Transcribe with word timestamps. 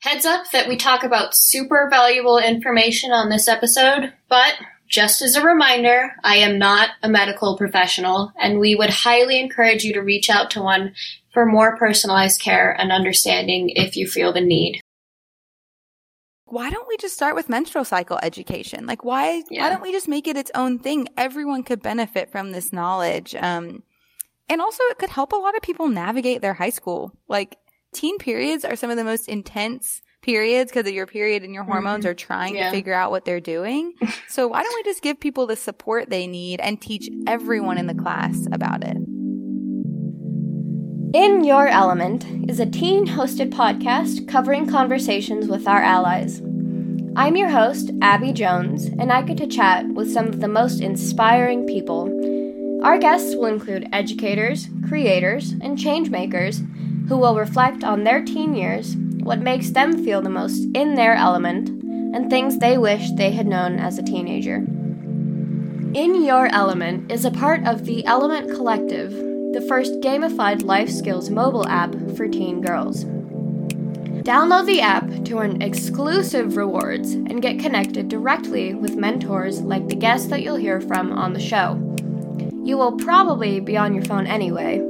Heads 0.00 0.24
up 0.24 0.50
that 0.52 0.66
we 0.66 0.76
talk 0.76 1.04
about 1.04 1.34
super 1.34 1.88
valuable 1.90 2.38
information 2.38 3.12
on 3.12 3.28
this 3.28 3.48
episode, 3.48 4.14
but 4.30 4.54
just 4.88 5.20
as 5.20 5.36
a 5.36 5.44
reminder, 5.44 6.12
I 6.24 6.36
am 6.36 6.58
not 6.58 6.88
a 7.02 7.08
medical 7.08 7.58
professional, 7.58 8.32
and 8.40 8.58
we 8.58 8.74
would 8.74 8.88
highly 8.90 9.38
encourage 9.38 9.84
you 9.84 9.92
to 9.92 10.00
reach 10.00 10.30
out 10.30 10.50
to 10.52 10.62
one 10.62 10.94
for 11.34 11.44
more 11.44 11.76
personalized 11.76 12.40
care 12.40 12.72
and 12.72 12.90
understanding 12.90 13.68
if 13.68 13.94
you 13.94 14.08
feel 14.08 14.32
the 14.32 14.40
need. 14.40 14.80
Why 16.46 16.70
don't 16.70 16.88
we 16.88 16.96
just 16.96 17.14
start 17.14 17.34
with 17.34 17.50
menstrual 17.50 17.84
cycle 17.84 18.18
education? 18.22 18.86
Like, 18.86 19.04
why 19.04 19.42
Yeah. 19.50 19.64
why 19.64 19.68
don't 19.68 19.82
we 19.82 19.92
just 19.92 20.08
make 20.08 20.26
it 20.26 20.36
its 20.36 20.50
own 20.54 20.78
thing? 20.78 21.08
Everyone 21.18 21.62
could 21.62 21.82
benefit 21.82 22.32
from 22.32 22.52
this 22.52 22.72
knowledge, 22.72 23.34
um, 23.34 23.82
and 24.48 24.60
also 24.62 24.82
it 24.84 24.98
could 24.98 25.10
help 25.10 25.32
a 25.32 25.36
lot 25.36 25.54
of 25.54 25.62
people 25.62 25.88
navigate 25.88 26.40
their 26.40 26.54
high 26.54 26.70
school. 26.70 27.12
Like, 27.28 27.58
teen 27.92 28.18
periods 28.18 28.64
are 28.64 28.76
some 28.76 28.90
of 28.90 28.96
the 28.96 29.04
most 29.04 29.28
intense 29.28 30.02
periods 30.22 30.70
because 30.70 30.86
of 30.86 30.94
your 30.94 31.06
period 31.06 31.42
and 31.42 31.54
your 31.54 31.64
hormones 31.64 32.04
mm-hmm. 32.04 32.10
are 32.10 32.14
trying 32.14 32.54
Yeah. 32.54 32.66
to 32.66 32.76
figure 32.76 32.92
out 32.92 33.10
what 33.10 33.24
they're 33.24 33.40
doing. 33.40 33.94
so 34.28 34.48
why 34.48 34.62
don't 34.62 34.74
we 34.74 34.82
just 34.90 35.02
give 35.02 35.18
people 35.18 35.46
the 35.46 35.56
support 35.56 36.10
they 36.10 36.26
need 36.26 36.60
and 36.60 36.80
teach 36.80 37.08
everyone 37.26 37.78
in 37.78 37.86
the 37.86 37.94
class 37.94 38.46
about 38.52 38.84
it? 38.84 38.96
In 41.12 41.42
Your 41.42 41.66
Element 41.66 42.24
is 42.48 42.60
a 42.60 42.66
teen 42.66 43.06
hosted 43.06 43.50
podcast 43.50 44.28
covering 44.28 44.68
conversations 44.68 45.48
with 45.48 45.66
our 45.66 45.82
allies. 45.82 46.40
I'm 47.16 47.34
your 47.34 47.48
host, 47.48 47.90
Abby 48.00 48.32
Jones, 48.32 48.84
and 48.84 49.10
I 49.10 49.22
get 49.22 49.36
to 49.38 49.48
chat 49.48 49.88
with 49.88 50.12
some 50.12 50.28
of 50.28 50.40
the 50.40 50.46
most 50.46 50.80
inspiring 50.80 51.66
people. 51.66 52.08
Our 52.84 52.98
guests 52.98 53.34
will 53.34 53.46
include 53.46 53.88
educators, 53.92 54.68
creators, 54.86 55.50
and 55.50 55.76
changemakers 55.76 56.64
who 57.10 57.18
will 57.18 57.34
reflect 57.34 57.82
on 57.82 58.04
their 58.04 58.22
teen 58.22 58.54
years, 58.54 58.94
what 59.24 59.40
makes 59.40 59.70
them 59.70 60.04
feel 60.04 60.22
the 60.22 60.30
most 60.30 60.68
in 60.76 60.94
their 60.94 61.16
element, 61.16 61.68
and 62.14 62.30
things 62.30 62.58
they 62.58 62.78
wish 62.78 63.10
they 63.16 63.32
had 63.32 63.48
known 63.48 63.80
as 63.80 63.98
a 63.98 64.02
teenager. 64.02 64.58
In 65.92 66.22
Your 66.24 66.46
Element 66.52 67.10
is 67.10 67.24
a 67.24 67.32
part 67.32 67.66
of 67.66 67.84
the 67.84 68.06
Element 68.06 68.48
Collective, 68.54 69.10
the 69.10 69.64
first 69.66 69.94
gamified 69.94 70.62
life 70.62 70.88
skills 70.88 71.30
mobile 71.30 71.66
app 71.66 71.96
for 72.16 72.28
teen 72.28 72.60
girls. 72.60 73.04
Download 74.22 74.66
the 74.66 74.80
app 74.80 75.08
to 75.24 75.38
earn 75.38 75.60
exclusive 75.62 76.56
rewards 76.56 77.14
and 77.14 77.42
get 77.42 77.58
connected 77.58 78.08
directly 78.08 78.72
with 78.72 78.94
mentors 78.94 79.62
like 79.62 79.88
the 79.88 79.96
guests 79.96 80.28
that 80.28 80.42
you'll 80.42 80.54
hear 80.54 80.80
from 80.80 81.10
on 81.10 81.32
the 81.32 81.40
show. 81.40 81.74
You 82.62 82.76
will 82.76 82.96
probably 82.98 83.58
be 83.58 83.76
on 83.76 83.94
your 83.94 84.04
phone 84.04 84.28
anyway. 84.28 84.80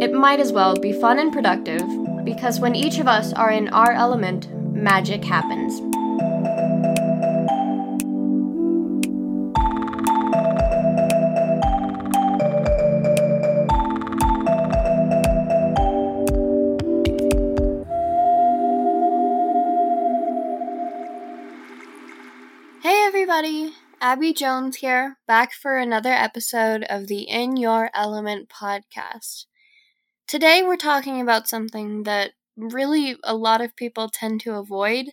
It 0.00 0.12
might 0.12 0.40
as 0.40 0.52
well 0.52 0.74
be 0.76 0.92
fun 0.92 1.18
and 1.18 1.32
productive 1.32 1.82
because 2.24 2.58
when 2.58 2.74
each 2.74 2.98
of 2.98 3.06
us 3.06 3.32
are 3.32 3.50
in 3.50 3.68
our 3.68 3.92
element, 3.92 4.48
magic 4.74 5.24
happens. 5.24 5.80
Hey 22.82 23.04
everybody, 23.06 23.72
Abby 24.00 24.32
Jones 24.34 24.76
here, 24.76 25.18
back 25.26 25.52
for 25.52 25.78
another 25.78 26.12
episode 26.12 26.84
of 26.90 27.06
the 27.06 27.22
In 27.22 27.56
Your 27.56 27.90
Element 27.94 28.50
podcast. 28.50 29.46
Today 30.26 30.62
we're 30.62 30.76
talking 30.76 31.20
about 31.20 31.48
something 31.48 32.04
that 32.04 32.32
really 32.56 33.16
a 33.22 33.34
lot 33.36 33.60
of 33.60 33.76
people 33.76 34.08
tend 34.08 34.40
to 34.40 34.54
avoid, 34.54 35.10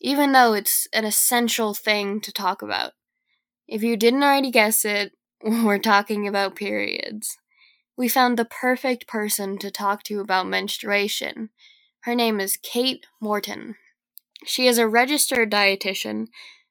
even 0.00 0.32
though 0.32 0.54
it's 0.54 0.88
an 0.92 1.04
essential 1.04 1.74
thing 1.74 2.18
to 2.22 2.32
talk 2.32 2.62
about. 2.62 2.92
If 3.66 3.82
you 3.82 3.94
didn't 3.94 4.22
already 4.22 4.50
guess 4.50 4.86
it, 4.86 5.12
we're 5.44 5.78
talking 5.78 6.26
about 6.26 6.56
periods. 6.56 7.36
We 7.94 8.08
found 8.08 8.38
the 8.38 8.46
perfect 8.46 9.06
person 9.06 9.58
to 9.58 9.70
talk 9.70 10.02
to 10.04 10.18
about 10.18 10.46
menstruation. 10.46 11.50
Her 12.00 12.14
name 12.14 12.40
is 12.40 12.56
Kate 12.56 13.06
Morton. 13.20 13.76
She 14.46 14.66
is 14.66 14.78
a 14.78 14.88
registered 14.88 15.50
dietitian 15.50 16.28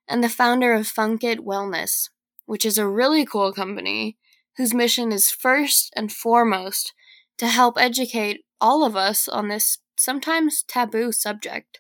and 0.08 0.24
the 0.24 0.30
founder 0.30 0.74
of 0.74 0.92
Funkit 0.92 1.42
Wellness, 1.42 2.10
which 2.48 2.66
is 2.66 2.80
a 2.80 2.88
really 2.88 3.24
cool 3.24 3.54
company 3.54 4.18
whose 4.56 4.74
mission 4.74 5.12
is 5.12 5.30
first 5.30 5.94
and 5.96 6.12
foremost 6.12 6.94
to 7.38 7.48
help 7.48 7.78
educate 7.78 8.46
all 8.60 8.84
of 8.84 8.96
us 8.96 9.28
on 9.28 9.48
this 9.48 9.80
sometimes 9.98 10.64
taboo 10.64 11.12
subject. 11.12 11.80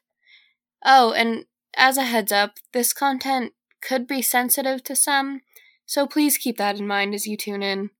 Oh, 0.85 1.11
and 1.11 1.45
as 1.75 1.97
a 1.97 2.03
heads 2.03 2.31
up, 2.31 2.55
this 2.73 2.93
content 2.93 3.53
could 3.81 4.07
be 4.07 4.21
sensitive 4.21 4.83
to 4.83 4.95
some, 4.95 5.41
so 5.85 6.07
please 6.07 6.37
keep 6.37 6.57
that 6.57 6.79
in 6.79 6.87
mind 6.87 7.13
as 7.13 7.27
you 7.27 7.37
tune 7.37 7.63
in. 7.63 7.91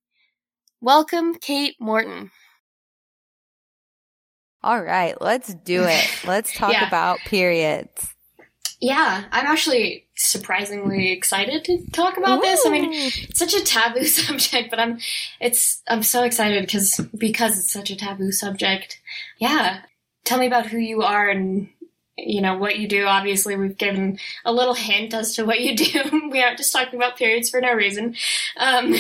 Welcome, 0.82 1.36
Kate 1.36 1.76
Morton. 1.80 2.32
All 4.64 4.82
right, 4.82 5.20
let's 5.22 5.54
do 5.54 5.84
it. 5.86 6.10
Let's 6.26 6.52
talk 6.52 6.74
Yeah. 6.74 6.88
about 6.88 7.24
periods. 7.26 8.16
Yeah, 8.82 9.24
I'm 9.32 9.46
actually 9.46 10.07
surprisingly 10.18 11.12
excited 11.12 11.64
to 11.66 11.86
talk 11.92 12.18
about 12.18 12.42
this. 12.42 12.66
I 12.66 12.70
mean, 12.70 12.90
it's 12.92 13.38
such 13.38 13.54
a 13.54 13.64
taboo 13.64 14.06
subject, 14.06 14.70
but 14.70 14.80
I'm 14.80 15.00
it's 15.40 15.82
I'm 15.88 16.04
so 16.04 16.24
excited 16.24 16.66
because 16.66 17.00
because 17.18 17.58
it's 17.60 17.72
such 17.72 17.90
a 17.90 17.96
taboo 17.96 18.32
subject. 18.32 19.00
Yeah, 19.38 19.82
tell 20.26 20.40
me 20.40 20.48
about 20.48 20.68
who 20.68 20.78
you 20.78 21.04
are 21.04 21.30
and 21.30 21.70
you 22.18 22.42
know 22.42 22.58
what 22.58 22.80
you 22.80 22.88
do. 22.88 23.06
Obviously, 23.06 23.56
we've 23.56 23.78
given 23.78 24.20
a 24.44 24.52
little 24.52 24.74
hint 24.74 25.14
as 25.14 25.36
to 25.36 25.46
what 25.46 25.62
you 25.62 25.76
do. 25.76 26.30
we 26.32 26.42
aren't 26.42 26.58
just 26.58 26.74
talking 26.74 27.00
about 27.00 27.18
periods 27.18 27.50
for 27.50 27.62
no 27.62 27.74
reason. 27.74 28.16
Um, 28.58 28.96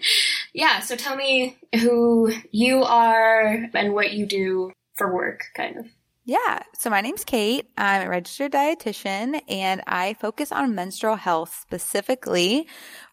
yeah, 0.52 0.80
so 0.80 0.96
tell 0.96 1.16
me 1.16 1.58
who 1.80 2.32
you 2.50 2.82
are 2.82 3.68
and 3.74 3.92
what 3.92 4.12
you 4.12 4.26
do 4.26 4.72
for 4.94 5.12
work, 5.12 5.44
kind 5.54 5.78
of. 5.78 5.86
Yeah. 6.24 6.60
So 6.78 6.90
my 6.90 7.00
name's 7.00 7.24
Kate. 7.24 7.70
I'm 7.78 8.06
a 8.06 8.10
registered 8.10 8.52
dietitian 8.52 9.40
and 9.48 9.82
I 9.86 10.14
focus 10.14 10.52
on 10.52 10.74
menstrual 10.74 11.16
health 11.16 11.58
specifically, 11.62 12.66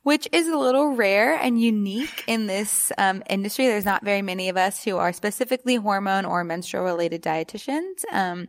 which 0.04 0.28
is 0.32 0.48
a 0.48 0.58
little 0.58 0.96
rare 0.96 1.36
and 1.36 1.60
unique 1.60 2.24
in 2.28 2.48
this 2.48 2.92
um, 2.98 3.24
industry. 3.30 3.68
There's 3.68 3.86
not 3.86 4.06
very 4.06 4.22
many 4.22 4.50
of 4.50 4.58
us 4.58 4.84
who 4.84 4.98
are 4.98 5.12
specifically 5.12 5.76
hormone 5.76 6.26
or 6.26 6.44
menstrual 6.44 6.84
related 6.84 7.22
dietitians. 7.22 8.04
Um, 8.12 8.48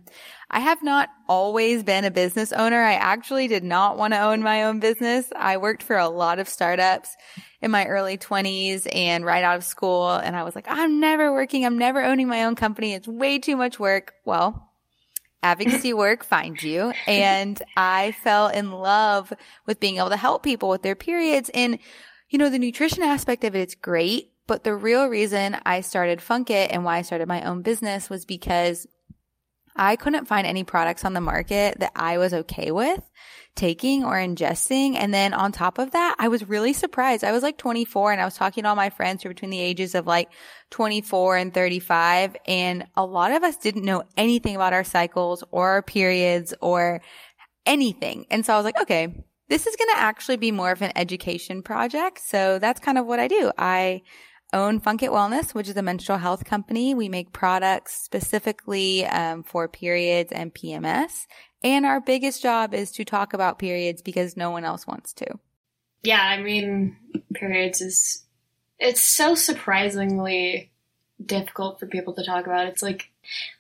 I 0.51 0.61
have 0.61 0.83
not 0.83 1.11
always 1.29 1.83
been 1.83 2.05
a 2.05 2.11
business 2.11 2.53
owner. 2.53 2.83
I 2.83 2.95
actually 2.95 3.49
did 3.49 3.65
not 3.65 3.99
want 3.99 4.15
to 4.15 4.21
own 4.21 4.43
my 4.43 4.65
own 4.65 4.81
business. 4.81 5.31
I 5.37 5.57
worked 5.57 5.83
for 5.83 5.97
a 5.97 6.09
lot 6.09 6.39
of 6.39 6.49
startups 6.49 7.17
in 7.61 7.71
my 7.71 7.87
early 7.87 8.17
20s 8.17 8.87
and 8.95 9.25
right 9.25 9.45
out 9.45 9.57
of 9.57 9.65
school. 9.65 10.11
And 10.11 10.37
I 10.37 10.45
was 10.45 10.55
like, 10.55 10.67
I'm 10.69 11.01
never 11.01 11.33
working. 11.33 11.67
I'm 11.67 11.77
never 11.77 12.03
owning 12.03 12.29
my 12.29 12.45
own 12.45 12.55
company. 12.55 12.95
It's 12.95 13.09
way 13.09 13.39
too 13.39 13.57
much 13.57 13.79
work. 13.79 14.15
Well, 14.25 14.68
advocacy 15.43 15.93
work 15.95 16.25
finds 16.25 16.63
you. 16.63 16.93
And 17.07 17.61
I 17.77 18.13
fell 18.13 18.49
in 18.49 18.73
love 18.73 19.33
with 19.67 19.81
being 19.81 19.97
able 19.97 20.11
to 20.11 20.17
help 20.17 20.43
people 20.43 20.69
with 20.69 20.83
their 20.83 20.97
periods. 20.97 21.51
And, 21.55 21.79
you 22.29 22.39
know, 22.39 22.51
the 22.51 22.59
nutrition 22.59 23.03
aspect 23.03 23.45
of 23.45 23.55
it, 23.55 23.61
it's 23.61 23.75
great. 23.75 24.33
But 24.47 24.65
the 24.65 24.75
real 24.75 25.07
reason 25.09 25.59
I 25.67 25.83
started 25.83 26.21
Funkit 26.21 26.69
and 26.71 26.83
why 26.83 26.99
I 26.99 27.03
started 27.03 27.29
my 27.29 27.43
own 27.43 27.63
business 27.63 28.09
was 28.09 28.25
because 28.25 28.87
I 29.77 29.95
couldn't 29.95 30.27
find 30.27 30.47
any 30.47 30.65
products 30.65 31.05
on 31.05 31.13
the 31.13 31.21
market 31.21 31.79
that 31.79 31.93
I 31.95 32.19
was 32.19 32.35
okay 32.35 32.71
with 32.71 33.01
taking 33.59 34.05
or 34.05 34.15
ingesting. 34.15 34.95
And 34.97 35.13
then 35.13 35.35
on 35.35 35.53
top 35.53 35.79
of 35.79 35.91
that, 35.91 36.15
I 36.19 36.29
was 36.29 36.49
really 36.49 36.73
surprised. 36.73 37.25
I 37.25 37.33
was 37.33 37.43
like 37.43 37.59
24 37.59 38.13
and 38.13 38.21
I 38.21 38.25
was 38.25 38.37
talking 38.37 38.63
to 38.63 38.69
all 38.69 38.77
my 38.77 38.89
friends 38.89 39.23
who 39.23 39.29
were 39.29 39.35
between 39.35 39.51
the 39.51 39.61
ages 39.61 39.95
of 39.95 40.07
like 40.07 40.31
24 40.71 41.37
and 41.37 41.53
35. 41.53 42.37
And 42.47 42.87
a 42.97 43.05
lot 43.05 43.33
of 43.33 43.43
us 43.43 43.57
didn't 43.57 43.85
know 43.85 44.05
anything 44.17 44.55
about 44.55 44.73
our 44.73 44.85
cycles 44.85 45.43
or 45.51 45.71
our 45.71 45.83
periods 45.83 46.55
or 46.61 47.03
anything. 47.67 48.27
And 48.31 48.47
so 48.47 48.55
I 48.55 48.57
was 48.57 48.65
like, 48.65 48.81
okay, 48.83 49.25
this 49.49 49.67
is 49.67 49.77
going 49.77 49.91
to 49.95 50.01
actually 50.01 50.37
be 50.37 50.53
more 50.53 50.71
of 50.71 50.81
an 50.81 50.93
education 50.95 51.63
project. 51.63 52.21
So 52.25 52.59
that's 52.59 52.81
kind 52.81 52.97
of 52.97 53.07
what 53.07 53.19
I 53.19 53.29
do. 53.29 53.51
I 53.59 54.03
own 54.53 54.81
Funkit 54.81 55.11
Wellness, 55.11 55.53
which 55.53 55.69
is 55.69 55.77
a 55.77 55.83
menstrual 55.83 56.19
health 56.19 56.45
company. 56.45 56.95
We 56.95 57.09
make 57.09 57.33
products 57.33 58.03
specifically 58.05 59.05
um, 59.05 59.43
for 59.43 59.69
periods 59.69 60.33
and 60.33 60.55
PMS. 60.55 61.27
And 61.63 61.85
our 61.85 62.01
biggest 62.01 62.43
job 62.43 62.75
is 62.75 62.93
to 62.93 63.05
talk 63.05 63.33
about 63.33 63.59
periods 63.59 64.03
because 64.03 64.37
no 64.37 64.51
one 64.51 64.65
else 64.65 64.87
wants 64.87 65.13
to. 65.15 65.27
Yeah, 66.03 66.23
I 66.23 66.41
mean, 66.41 66.97
periods 67.35 67.81
is 67.81 68.23
it's 68.79 69.03
so 69.03 69.35
surprisingly 69.35 70.71
difficult 71.25 71.81
for 71.81 71.87
people 71.87 72.15
to 72.15 72.25
talk 72.25 72.47
about. 72.47 72.67
It's 72.67 72.83
like 72.83 73.11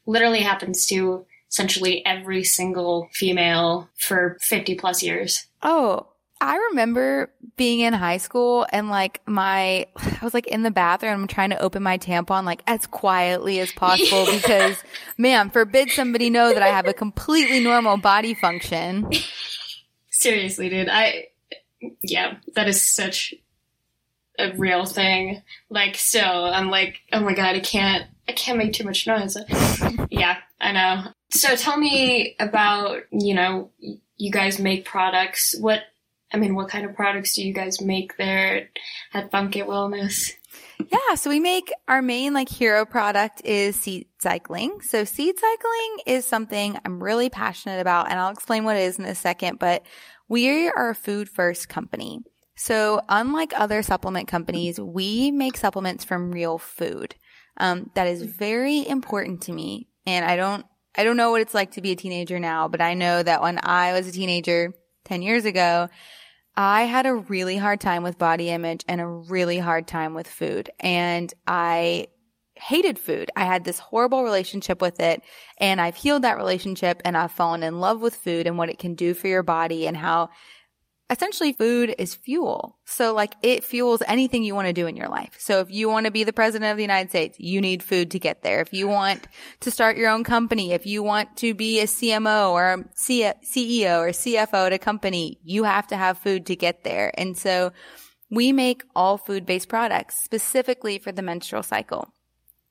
literally 0.06 0.41
happens 0.41 0.87
to 0.87 1.27
essentially 1.50 2.05
every 2.06 2.45
single 2.45 3.09
female 3.12 3.89
for 3.97 4.37
50 4.41 4.77
plus 4.77 5.03
years. 5.03 5.47
Oh, 5.62 6.06
I 6.40 6.56
remember 6.70 7.31
being 7.56 7.81
in 7.81 7.93
high 7.93 8.19
school 8.19 8.67
and 8.70 8.88
like 8.90 9.20
my, 9.26 9.87
I 9.96 10.19
was 10.23 10.35
like 10.35 10.46
in 10.46 10.62
the 10.62 10.70
bathroom 10.70 11.26
trying 11.26 11.50
to 11.50 11.61
open 11.61 11.82
my 11.82 11.99
tampon 11.99 12.44
like 12.44 12.62
as 12.67 12.87
quietly 12.87 13.61
as 13.61 13.73
possible 13.73 14.26
because 14.32 14.82
man, 15.17 15.50
forbid 15.50 15.90
somebody 15.90 16.31
know 16.31 16.52
that 16.52 16.62
I 16.62 16.69
have 16.69 16.87
a 16.87 16.94
completely 16.94 17.61
normal 17.61 17.96
body 17.96 18.35
function. 18.35 19.11
Seriously, 20.11 20.69
dude. 20.69 20.88
I, 20.88 21.29
yeah, 22.02 22.37
that 22.55 22.69
is 22.69 22.85
such 22.85 23.35
a 24.38 24.52
real 24.56 24.85
thing. 24.85 25.43
Like, 25.69 25.96
so 25.96 26.20
I'm 26.20 26.70
like, 26.70 27.00
oh 27.12 27.20
my 27.20 27.35
god, 27.35 27.56
I 27.56 27.61
can't, 27.61 28.06
I 28.29 28.32
can't 28.32 28.58
make 28.58 28.73
too 28.73 28.85
much 28.85 29.06
noise. 29.06 29.37
yeah, 30.11 30.38
I 30.61 30.73
know. 30.73 31.12
So 31.31 31.56
tell 31.56 31.76
me 31.76 32.37
about, 32.38 33.02
you 33.11 33.35
know, 33.35 33.70
you 34.17 34.31
guys 34.31 34.58
make 34.58 34.85
products. 34.85 35.55
What 35.58 35.82
I 36.33 36.37
mean, 36.37 36.55
what 36.55 36.69
kind 36.69 36.85
of 36.85 36.95
products 36.95 37.35
do 37.35 37.47
you 37.47 37.55
guys 37.55 37.81
make 37.81 38.17
there 38.17 38.69
at 39.15 39.31
Funk 39.31 39.57
It 39.57 39.67
Wellness? 39.67 40.33
Yeah, 40.91 41.15
so 41.15 41.31
we 41.31 41.41
make 41.41 41.73
our 41.89 42.03
main 42.03 42.35
like 42.35 42.49
hero 42.49 42.85
product 42.85 43.43
is 43.45 43.77
seed 43.77 44.07
cycling. 44.21 44.81
So 44.83 45.05
seed 45.05 45.39
cycling 45.39 45.99
is 46.07 46.25
something 46.25 46.79
I'm 46.85 47.03
really 47.03 47.31
passionate 47.31 47.81
about 47.81 48.11
and 48.11 48.19
I'll 48.19 48.31
explain 48.31 48.65
what 48.65 48.77
it 48.77 48.83
is 48.83 48.99
in 48.99 49.05
a 49.05 49.15
second, 49.15 49.59
but 49.59 49.85
we 50.29 50.69
are 50.69 50.91
a 50.91 50.95
food 50.95 51.29
first 51.29 51.69
company. 51.69 52.21
So 52.57 53.01
unlike 53.09 53.53
other 53.57 53.83
supplement 53.83 54.29
companies, 54.29 54.81
we 54.81 55.31
make 55.31 55.57
supplements 55.57 56.05
from 56.05 56.33
real 56.33 56.59
food. 56.59 57.15
Um, 57.57 57.91
that 57.95 58.07
is 58.07 58.23
very 58.23 58.87
important 58.87 59.43
to 59.43 59.53
me. 59.53 59.89
And 60.07 60.25
I 60.25 60.37
don't, 60.37 60.67
I 60.97 61.05
don't 61.05 61.17
know 61.17 61.31
what 61.31 61.41
it's 61.41 61.55
like 61.55 61.73
to 61.73 61.83
be 61.83 61.93
a 61.93 61.97
teenager 61.97 62.39
now, 62.39 62.69
but 62.69 62.81
I 62.81 62.95
know 62.95 63.23
that 63.23 63.43
when 63.43 63.61
I 63.63 63.93
was 63.93 64.09
a 64.09 64.13
teenager 64.13 64.75
10 65.09 65.23
years 65.23 65.45
ago, 65.45 65.89
I 66.55 66.83
had 66.83 67.07
a 67.07 67.15
really 67.15 67.57
hard 67.57 67.81
time 67.81 68.03
with 68.03 68.19
body 68.19 68.51
image 68.51 68.85
and 68.89 69.01
a 69.01 69.07
really 69.07 69.59
hard 69.59 69.87
time 69.87 70.15
with 70.15 70.27
food. 70.27 70.71
And 70.81 71.33
I 71.47 72.09
hated 72.57 72.99
food. 72.99 73.31
I 73.37 73.45
had 73.45 73.65
this 73.65 73.79
horrible 73.79 74.25
relationship 74.25 74.83
with 74.83 75.01
it 75.01 75.23
and 75.59 75.81
I've 75.81 75.95
healed 75.95 76.23
that 76.23 76.37
relationship 76.37 77.01
and 77.05 77.17
I've 77.17 77.31
fallen 77.31 77.63
in 77.63 77.81
love 77.81 78.01
with 78.01 78.17
food 78.17 78.47
and 78.47 78.59
what 78.59 78.69
it 78.69 78.79
can 78.79 78.95
do 78.95 79.15
for 79.15 79.29
your 79.29 79.45
body 79.45 79.87
and 79.87 79.97
how 79.97 80.31
essentially 81.11 81.53
food 81.53 81.95
is 81.99 82.15
fuel. 82.15 82.79
So 82.85 83.15
like 83.15 83.35
it 83.43 83.65
fuels 83.65 84.03
anything 84.07 84.43
you 84.43 84.55
want 84.55 84.67
to 84.67 84.73
do 84.73 84.87
in 84.87 84.97
your 84.97 85.09
life. 85.09 85.37
So 85.39 85.61
if 85.61 85.71
you 85.71 85.89
want 85.89 86.07
to 86.07 86.13
be 86.13 86.25
the 86.25 86.33
president 86.33 86.71
of 86.71 86.77
the 86.77 86.83
United 86.83 87.11
States, 87.11 87.39
you 87.41 87.61
need 87.61 87.83
food 87.83 88.11
to 88.11 88.19
get 88.19 88.43
there. 88.43 88.61
If 88.61 88.73
you 88.73 88.89
want 88.89 89.27
to 89.61 89.71
start 89.71 89.97
your 89.97 90.11
own 90.11 90.25
company, 90.25 90.73
if 90.73 90.87
you 90.87 91.03
want 91.03 91.37
to 91.39 91.55
be 91.55 91.81
a 91.81 91.85
CMO 91.85 92.51
or 92.51 92.85
CEO 92.95 94.01
or 94.01 94.11
CFO 94.11 94.67
at 94.67 94.73
a 94.73 94.79
company, 94.79 95.39
you 95.43 95.65
have 95.65 95.87
to 95.89 95.97
have 95.97 96.19
food 96.19 96.47
to 96.47 96.57
get 96.57 96.85
there. 96.85 97.13
And 97.19 97.37
so 97.37 97.73
we 98.31 98.53
make 98.53 98.83
all 98.95 99.17
food 99.17 99.47
based 99.47 99.69
products 99.69 100.23
specifically 100.23 100.99
for 100.99 101.13
the 101.13 101.23
menstrual 101.23 101.63
cycle. 101.63 102.13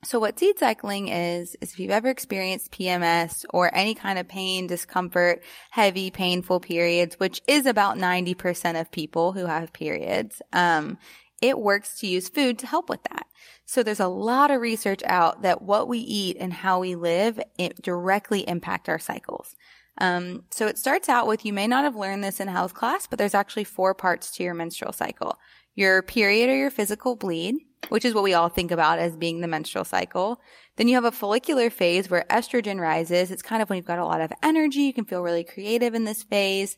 So 0.03 0.19
what 0.19 0.37
seed 0.37 0.59
cycling 0.59 1.07
is, 1.07 1.55
is 1.59 1.73
if 1.73 1.79
you've 1.79 1.91
ever 1.91 2.09
experienced 2.09 2.71
PMS 2.71 3.45
or 3.49 3.73
any 3.73 3.95
kind 3.95 4.19
of 4.19 4.27
pain, 4.27 4.67
discomfort, 4.67 5.43
heavy, 5.71 6.11
painful 6.11 6.59
periods, 6.59 7.15
which 7.19 7.41
is 7.47 7.65
about 7.65 7.97
90% 7.97 8.79
of 8.79 8.91
people 8.91 9.33
who 9.33 9.47
have 9.47 9.73
periods, 9.73 10.41
um, 10.53 10.99
it 11.41 11.57
works 11.57 11.99
to 11.99 12.07
use 12.07 12.29
food 12.29 12.59
to 12.59 12.67
help 12.67 12.89
with 12.89 13.01
that. 13.03 13.25
So 13.65 13.81
there's 13.83 13.99
a 13.99 14.07
lot 14.07 14.51
of 14.51 14.61
research 14.61 15.01
out 15.03 15.41
that 15.41 15.61
what 15.61 15.87
we 15.87 15.99
eat 15.99 16.37
and 16.39 16.53
how 16.53 16.79
we 16.79 16.95
live, 16.95 17.39
it 17.57 17.81
directly 17.81 18.47
impact 18.47 18.89
our 18.89 18.99
cycles. 18.99 19.55
Um, 19.99 20.43
so 20.51 20.67
it 20.67 20.77
starts 20.77 21.09
out 21.09 21.27
with, 21.27 21.45
you 21.45 21.53
may 21.53 21.67
not 21.67 21.83
have 21.83 21.95
learned 21.95 22.23
this 22.23 22.39
in 22.39 22.47
health 22.47 22.73
class, 22.73 23.07
but 23.07 23.17
there's 23.17 23.33
actually 23.33 23.63
four 23.63 23.93
parts 23.95 24.31
to 24.31 24.43
your 24.43 24.53
menstrual 24.53 24.93
cycle. 24.93 25.37
Your 25.77 26.01
period 26.01 26.49
or 26.49 26.55
your 26.55 26.71
physical 26.71 27.15
bleed, 27.15 27.57
which 27.89 28.03
is 28.03 28.15
what 28.15 28.23
we 28.23 28.33
all 28.33 28.49
think 28.49 28.71
about 28.71 28.97
as 28.97 29.15
being 29.15 29.41
the 29.41 29.47
menstrual 29.47 29.85
cycle. 29.85 30.41
Then 30.75 30.87
you 30.87 30.95
have 30.95 31.05
a 31.05 31.11
follicular 31.11 31.69
phase 31.69 32.09
where 32.09 32.25
estrogen 32.31 32.79
rises. 32.79 33.29
It's 33.29 33.43
kind 33.43 33.61
of 33.61 33.69
when 33.69 33.77
you've 33.77 33.85
got 33.85 33.99
a 33.99 34.05
lot 34.05 34.19
of 34.19 34.33
energy. 34.41 34.79
You 34.79 34.93
can 34.93 35.05
feel 35.05 35.21
really 35.21 35.43
creative 35.43 35.93
in 35.93 36.03
this 36.03 36.23
phase. 36.23 36.77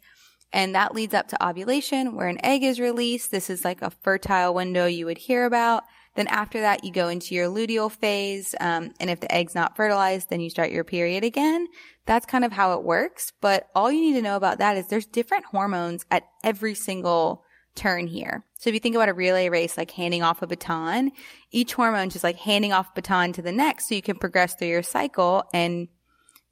And 0.51 0.75
that 0.75 0.93
leads 0.93 1.13
up 1.13 1.29
to 1.29 1.47
ovulation 1.47 2.13
where 2.13 2.27
an 2.27 2.43
egg 2.43 2.61
is 2.61 2.77
released. 2.77 3.31
This 3.31 3.49
is 3.49 3.63
like 3.63 3.81
a 3.81 3.89
fertile 3.89 4.53
window 4.53 4.85
you 4.85 5.05
would 5.05 5.17
hear 5.17 5.45
about. 5.45 5.85
Then 6.17 6.27
after 6.27 6.59
that, 6.59 6.83
you 6.83 6.91
go 6.91 7.07
into 7.07 7.33
your 7.33 7.47
luteal 7.47 7.89
phase. 7.89 8.53
Um, 8.59 8.91
and 8.99 9.09
if 9.09 9.21
the 9.21 9.33
egg's 9.33 9.55
not 9.55 9.77
fertilized, 9.77 10.29
then 10.29 10.41
you 10.41 10.49
start 10.49 10.71
your 10.71 10.83
period 10.83 11.23
again. 11.23 11.67
That's 12.05 12.25
kind 12.25 12.43
of 12.43 12.51
how 12.51 12.73
it 12.73 12.83
works. 12.83 13.31
But 13.39 13.69
all 13.73 13.89
you 13.89 14.01
need 14.01 14.15
to 14.15 14.21
know 14.21 14.35
about 14.35 14.57
that 14.57 14.75
is 14.75 14.87
there's 14.87 15.05
different 15.05 15.45
hormones 15.45 16.05
at 16.11 16.23
every 16.43 16.75
single 16.75 17.45
turn 17.75 18.07
here. 18.07 18.43
So 18.59 18.69
if 18.69 18.73
you 18.73 18.79
think 18.79 18.95
about 18.95 19.09
a 19.09 19.13
relay 19.13 19.49
race, 19.49 19.77
like 19.77 19.91
handing 19.91 20.23
off 20.23 20.41
a 20.41 20.47
baton, 20.47 21.11
each 21.51 21.73
hormone 21.73 22.09
just 22.09 22.23
like 22.23 22.37
handing 22.37 22.73
off 22.73 22.93
baton 22.93 23.33
to 23.33 23.41
the 23.41 23.51
next 23.51 23.87
so 23.87 23.95
you 23.95 24.01
can 24.01 24.17
progress 24.17 24.55
through 24.55 24.67
your 24.67 24.83
cycle 24.83 25.43
and 25.53 25.87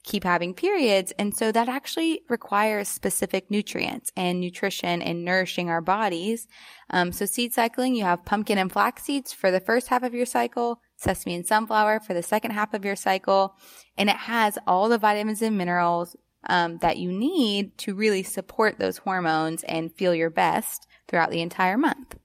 keep 0.03 0.23
having 0.23 0.53
periods. 0.53 1.11
And 1.19 1.35
so 1.35 1.51
that 1.51 1.67
actually 1.67 2.21
requires 2.29 2.87
specific 2.87 3.51
nutrients 3.51 4.09
and 4.15 4.39
nutrition 4.39 5.01
and 5.01 5.25
nourishing 5.25 5.69
our 5.69 5.81
bodies. 5.81 6.47
Um, 6.89 7.11
so 7.11 7.25
seed 7.25 7.53
cycling, 7.53 7.93
you 7.93 8.05
have 8.05 8.23
pumpkin 8.23 8.57
and 8.57 8.71
flax 8.71 9.03
seeds 9.03 9.33
for 9.33 9.51
the 9.51 9.59
first 9.59 9.89
half 9.89 10.03
of 10.03 10.13
your 10.13 10.25
cycle, 10.25 10.79
sesame 10.95 11.35
and 11.35 11.45
sunflower 11.45 11.99
for 11.99 12.13
the 12.13 12.23
second 12.23 12.51
half 12.51 12.73
of 12.73 12.85
your 12.85 12.95
cycle. 12.95 13.57
And 13.97 14.09
it 14.09 14.15
has 14.15 14.57
all 14.65 14.87
the 14.87 14.97
vitamins 14.97 15.41
and 15.41 15.57
minerals 15.57 16.15
um, 16.47 16.77
that 16.79 16.97
you 16.97 17.11
need 17.11 17.77
to 17.79 17.93
really 17.93 18.23
support 18.23 18.79
those 18.79 18.97
hormones 18.97 19.63
and 19.63 19.93
feel 19.93 20.15
your 20.15 20.29
best 20.29 20.87
throughout 21.07 21.29
the 21.29 21.41
entire 21.41 21.77
month. 21.77 22.15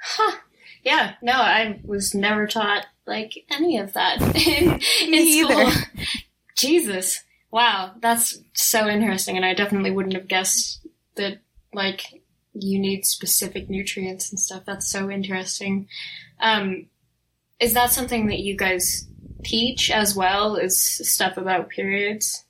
Huh. 0.00 0.38
Yeah, 0.82 1.14
no, 1.22 1.32
I 1.32 1.80
was 1.82 2.14
never 2.14 2.46
taught 2.46 2.86
like 3.06 3.32
any 3.50 3.78
of 3.78 3.94
that 3.94 4.20
in, 4.46 4.80
in 5.08 5.46
school. 5.46 5.72
Jesus. 6.56 7.22
Wow, 7.50 7.92
that's 8.00 8.38
so 8.52 8.88
interesting 8.88 9.36
and 9.36 9.46
I 9.46 9.54
definitely 9.54 9.90
wouldn't 9.90 10.16
have 10.16 10.28
guessed 10.28 10.86
that 11.16 11.38
like 11.72 12.22
you 12.52 12.78
need 12.78 13.04
specific 13.06 13.70
nutrients 13.70 14.30
and 14.30 14.38
stuff. 14.38 14.64
That's 14.66 14.90
so 14.90 15.10
interesting. 15.10 15.88
Um 16.40 16.86
is 17.60 17.72
that 17.74 17.92
something 17.92 18.26
that 18.26 18.40
you 18.40 18.56
guys 18.56 19.08
teach 19.44 19.90
as 19.90 20.16
well? 20.16 20.56
Is 20.56 20.78
stuff 20.80 21.36
about 21.36 21.68
periods? 21.68 22.44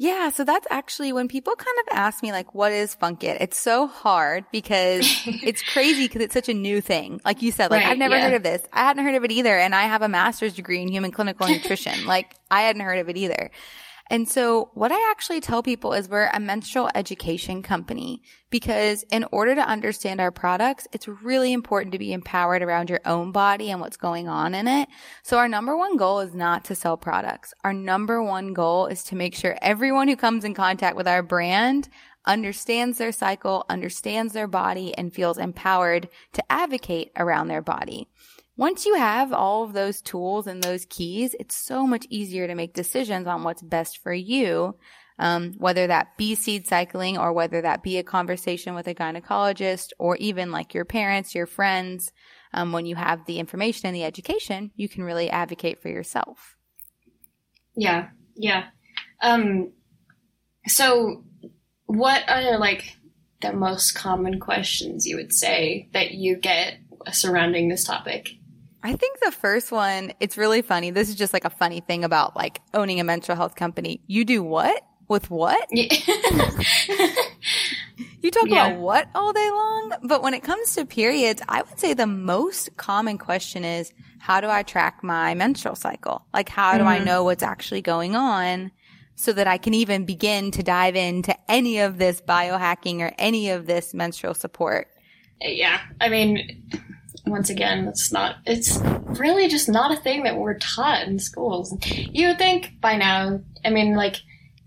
Yeah, 0.00 0.30
so 0.30 0.44
that's 0.44 0.66
actually 0.70 1.12
when 1.12 1.26
people 1.26 1.56
kind 1.56 1.76
of 1.80 1.98
ask 1.98 2.22
me 2.22 2.30
like, 2.30 2.54
what 2.54 2.70
is 2.70 2.94
Funk 2.94 3.24
It? 3.24 3.40
It's 3.40 3.58
so 3.58 3.88
hard 3.88 4.44
because 4.52 5.04
it's 5.26 5.60
crazy 5.60 6.04
because 6.04 6.22
it's 6.22 6.34
such 6.34 6.48
a 6.48 6.54
new 6.54 6.80
thing. 6.80 7.20
Like 7.24 7.42
you 7.42 7.50
said, 7.50 7.72
like 7.72 7.82
Right, 7.82 7.90
I've 7.90 7.98
never 7.98 8.14
yeah. 8.16 8.28
heard 8.28 8.34
of 8.34 8.44
this. 8.44 8.62
I 8.72 8.84
hadn't 8.84 9.04
heard 9.04 9.16
of 9.16 9.24
it 9.24 9.32
either. 9.32 9.58
And 9.58 9.74
I 9.74 9.82
have 9.82 10.02
a 10.02 10.08
master's 10.08 10.54
degree 10.54 10.80
in 10.80 10.88
human 10.88 11.10
clinical 11.10 11.48
nutrition. 11.48 12.06
like 12.06 12.32
I 12.48 12.62
hadn't 12.62 12.82
heard 12.82 13.00
of 13.00 13.08
it 13.08 13.16
either. 13.16 13.50
And 14.10 14.26
so 14.26 14.70
what 14.72 14.90
I 14.90 15.10
actually 15.10 15.40
tell 15.40 15.62
people 15.62 15.92
is 15.92 16.08
we're 16.08 16.30
a 16.32 16.40
menstrual 16.40 16.88
education 16.94 17.62
company 17.62 18.22
because 18.48 19.04
in 19.10 19.26
order 19.30 19.54
to 19.54 19.60
understand 19.60 20.20
our 20.20 20.30
products, 20.30 20.88
it's 20.92 21.06
really 21.06 21.52
important 21.52 21.92
to 21.92 21.98
be 21.98 22.14
empowered 22.14 22.62
around 22.62 22.88
your 22.88 23.00
own 23.04 23.32
body 23.32 23.70
and 23.70 23.80
what's 23.80 23.98
going 23.98 24.26
on 24.26 24.54
in 24.54 24.66
it. 24.66 24.88
So 25.22 25.36
our 25.36 25.48
number 25.48 25.76
one 25.76 25.98
goal 25.98 26.20
is 26.20 26.34
not 26.34 26.64
to 26.64 26.74
sell 26.74 26.96
products. 26.96 27.52
Our 27.64 27.74
number 27.74 28.22
one 28.22 28.54
goal 28.54 28.86
is 28.86 29.04
to 29.04 29.16
make 29.16 29.34
sure 29.34 29.58
everyone 29.60 30.08
who 30.08 30.16
comes 30.16 30.44
in 30.44 30.54
contact 30.54 30.96
with 30.96 31.06
our 31.06 31.22
brand 31.22 31.90
understands 32.24 32.98
their 32.98 33.12
cycle, 33.12 33.64
understands 33.68 34.32
their 34.32 34.48
body, 34.48 34.96
and 34.96 35.12
feels 35.12 35.38
empowered 35.38 36.08
to 36.32 36.52
advocate 36.52 37.10
around 37.16 37.48
their 37.48 37.62
body. 37.62 38.08
Once 38.58 38.84
you 38.84 38.96
have 38.96 39.32
all 39.32 39.62
of 39.62 39.72
those 39.72 40.02
tools 40.02 40.48
and 40.48 40.64
those 40.64 40.84
keys, 40.86 41.32
it's 41.38 41.54
so 41.54 41.86
much 41.86 42.04
easier 42.10 42.48
to 42.48 42.56
make 42.56 42.74
decisions 42.74 43.24
on 43.28 43.44
what's 43.44 43.62
best 43.62 43.98
for 43.98 44.12
you. 44.12 44.74
Um, 45.20 45.52
whether 45.58 45.86
that 45.86 46.16
be 46.16 46.34
seed 46.34 46.66
cycling 46.66 47.18
or 47.18 47.32
whether 47.32 47.62
that 47.62 47.84
be 47.84 47.98
a 47.98 48.02
conversation 48.02 48.74
with 48.74 48.88
a 48.88 48.94
gynecologist 48.94 49.90
or 49.98 50.16
even 50.16 50.50
like 50.50 50.74
your 50.74 50.84
parents, 50.84 51.36
your 51.36 51.46
friends, 51.46 52.12
um, 52.52 52.72
when 52.72 52.84
you 52.84 52.96
have 52.96 53.26
the 53.26 53.38
information 53.38 53.86
and 53.86 53.96
the 53.96 54.04
education, 54.04 54.72
you 54.74 54.88
can 54.88 55.04
really 55.04 55.30
advocate 55.30 55.80
for 55.80 55.88
yourself. 55.88 56.56
Yeah, 57.76 58.08
yeah. 58.34 58.66
Um, 59.22 59.72
so, 60.66 61.24
what 61.86 62.28
are 62.28 62.58
like 62.58 62.96
the 63.40 63.52
most 63.52 63.92
common 63.92 64.40
questions 64.40 65.06
you 65.06 65.16
would 65.16 65.32
say 65.32 65.88
that 65.92 66.12
you 66.12 66.36
get 66.36 66.78
surrounding 67.12 67.68
this 67.68 67.84
topic? 67.84 68.37
I 68.82 68.94
think 68.94 69.18
the 69.20 69.32
first 69.32 69.72
one, 69.72 70.12
it's 70.20 70.36
really 70.38 70.62
funny. 70.62 70.90
This 70.90 71.08
is 71.08 71.14
just 71.16 71.32
like 71.32 71.44
a 71.44 71.50
funny 71.50 71.80
thing 71.80 72.04
about 72.04 72.36
like 72.36 72.60
owning 72.74 73.00
a 73.00 73.04
mental 73.04 73.34
health 73.34 73.54
company. 73.56 74.00
You 74.06 74.24
do 74.24 74.42
what? 74.42 74.82
With 75.08 75.30
what? 75.30 75.66
Yeah. 75.70 75.88
You 78.20 78.32
talk 78.32 78.48
Yeah. 78.48 78.66
about 78.66 78.80
what 78.80 79.08
all 79.14 79.32
day 79.32 79.48
long? 79.48 79.92
But 80.02 80.22
when 80.22 80.34
it 80.34 80.42
comes 80.42 80.74
to 80.74 80.84
periods, 80.84 81.40
I 81.48 81.62
would 81.62 81.78
say 81.78 81.94
the 81.94 82.06
most 82.06 82.76
common 82.76 83.16
question 83.16 83.64
is, 83.64 83.92
how 84.18 84.40
do 84.40 84.48
I 84.48 84.64
track 84.64 85.04
my 85.04 85.34
menstrual 85.34 85.76
cycle? 85.76 86.26
Like, 86.34 86.48
how 86.48 86.78
do 86.78 86.84
I 86.84 86.98
Mhm. 86.98 87.04
know 87.04 87.24
what's 87.24 87.44
actually 87.44 87.80
going 87.80 88.16
on 88.16 88.72
so 89.14 89.32
that 89.32 89.46
I 89.46 89.56
can 89.56 89.72
even 89.72 90.04
begin 90.04 90.50
to 90.52 90.62
dive 90.64 90.96
into 90.96 91.34
any 91.48 91.78
of 91.78 91.98
this 91.98 92.20
biohacking 92.20 93.00
or 93.00 93.12
any 93.18 93.50
of 93.50 93.66
this 93.66 93.94
menstrual 93.94 94.34
support. 94.34 94.88
Yeah. 95.40 95.80
I 96.00 96.08
mean, 96.08 96.68
once 97.30 97.50
again, 97.50 97.88
it's 97.88 98.12
not, 98.12 98.36
it's 98.46 98.78
really 99.18 99.48
just 99.48 99.68
not 99.68 99.92
a 99.92 100.00
thing 100.00 100.24
that 100.24 100.36
we're 100.36 100.58
taught 100.58 101.06
in 101.06 101.18
schools. 101.18 101.76
You 101.86 102.28
would 102.28 102.38
think 102.38 102.80
by 102.80 102.96
now, 102.96 103.40
I 103.64 103.70
mean, 103.70 103.94
like, 103.94 104.16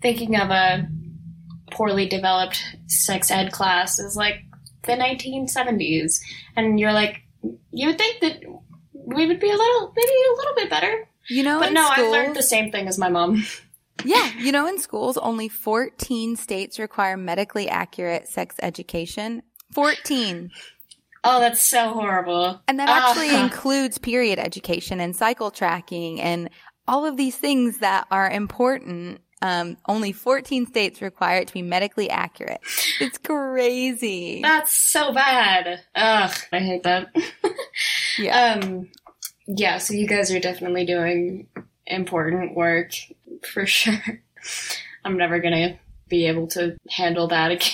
thinking 0.01 0.35
of 0.35 0.49
a 0.49 0.87
poorly 1.71 2.07
developed 2.07 2.63
sex 2.87 3.31
ed 3.31 3.51
class 3.51 3.99
is 3.99 4.15
like 4.15 4.43
the 4.83 4.93
1970s. 4.93 6.19
And 6.55 6.79
you're 6.79 6.93
like, 6.93 7.21
you 7.71 7.87
would 7.87 7.97
think 7.97 8.21
that 8.21 8.43
we 8.93 9.27
would 9.27 9.39
be 9.39 9.49
a 9.49 9.55
little, 9.55 9.93
maybe 9.95 10.09
a 10.09 10.35
little 10.37 10.55
bit 10.55 10.69
better. 10.69 11.07
You 11.29 11.43
know, 11.43 11.59
But 11.59 11.73
no, 11.73 11.87
I've 11.87 12.11
learned 12.11 12.35
the 12.35 12.43
same 12.43 12.71
thing 12.71 12.87
as 12.87 12.97
my 12.97 13.09
mom. 13.09 13.43
Yeah, 14.03 14.31
you 14.39 14.51
know, 14.51 14.65
in 14.65 14.79
schools, 14.79 15.15
only 15.17 15.47
14 15.47 16.35
states 16.35 16.79
require 16.79 17.17
medically 17.17 17.69
accurate 17.69 18.27
sex 18.27 18.55
education. 18.59 19.43
14. 19.75 20.49
Oh, 21.23 21.39
that's 21.39 21.63
so 21.63 21.93
horrible. 21.93 22.61
And 22.67 22.79
that 22.79 22.89
actually 22.89 23.29
Ah. 23.29 23.43
includes 23.43 23.97
period 23.97 24.39
education 24.39 24.99
and 24.99 25.15
cycle 25.15 25.51
tracking 25.51 26.19
and 26.21 26.49
all 26.87 27.05
of 27.05 27.15
these 27.17 27.35
things 27.37 27.77
that 27.79 28.07
are 28.11 28.29
important. 28.29 29.21
Um, 29.43 29.77
only 29.87 30.11
14 30.11 30.67
states 30.67 31.01
require 31.01 31.39
it 31.39 31.47
to 31.47 31.53
be 31.53 31.63
medically 31.63 32.09
accurate. 32.11 32.61
It's 32.99 33.17
crazy. 33.17 34.39
That's 34.43 34.71
so 34.73 35.13
bad. 35.13 35.81
Ugh, 35.95 36.35
I 36.51 36.59
hate 36.59 36.83
that. 36.83 37.07
Yeah. 38.17 38.59
Um, 38.61 38.89
yeah, 39.47 39.77
so 39.77 39.93
you 39.93 40.05
guys 40.05 40.31
are 40.31 40.39
definitely 40.39 40.85
doing 40.85 41.47
important 41.87 42.55
work 42.55 42.91
for 43.41 43.65
sure. 43.65 44.21
I'm 45.05 45.17
never 45.17 45.39
gonna 45.39 45.79
be 46.09 46.25
able 46.27 46.47
to 46.47 46.75
handle 46.89 47.27
that 47.29 47.51
again. 47.51 47.69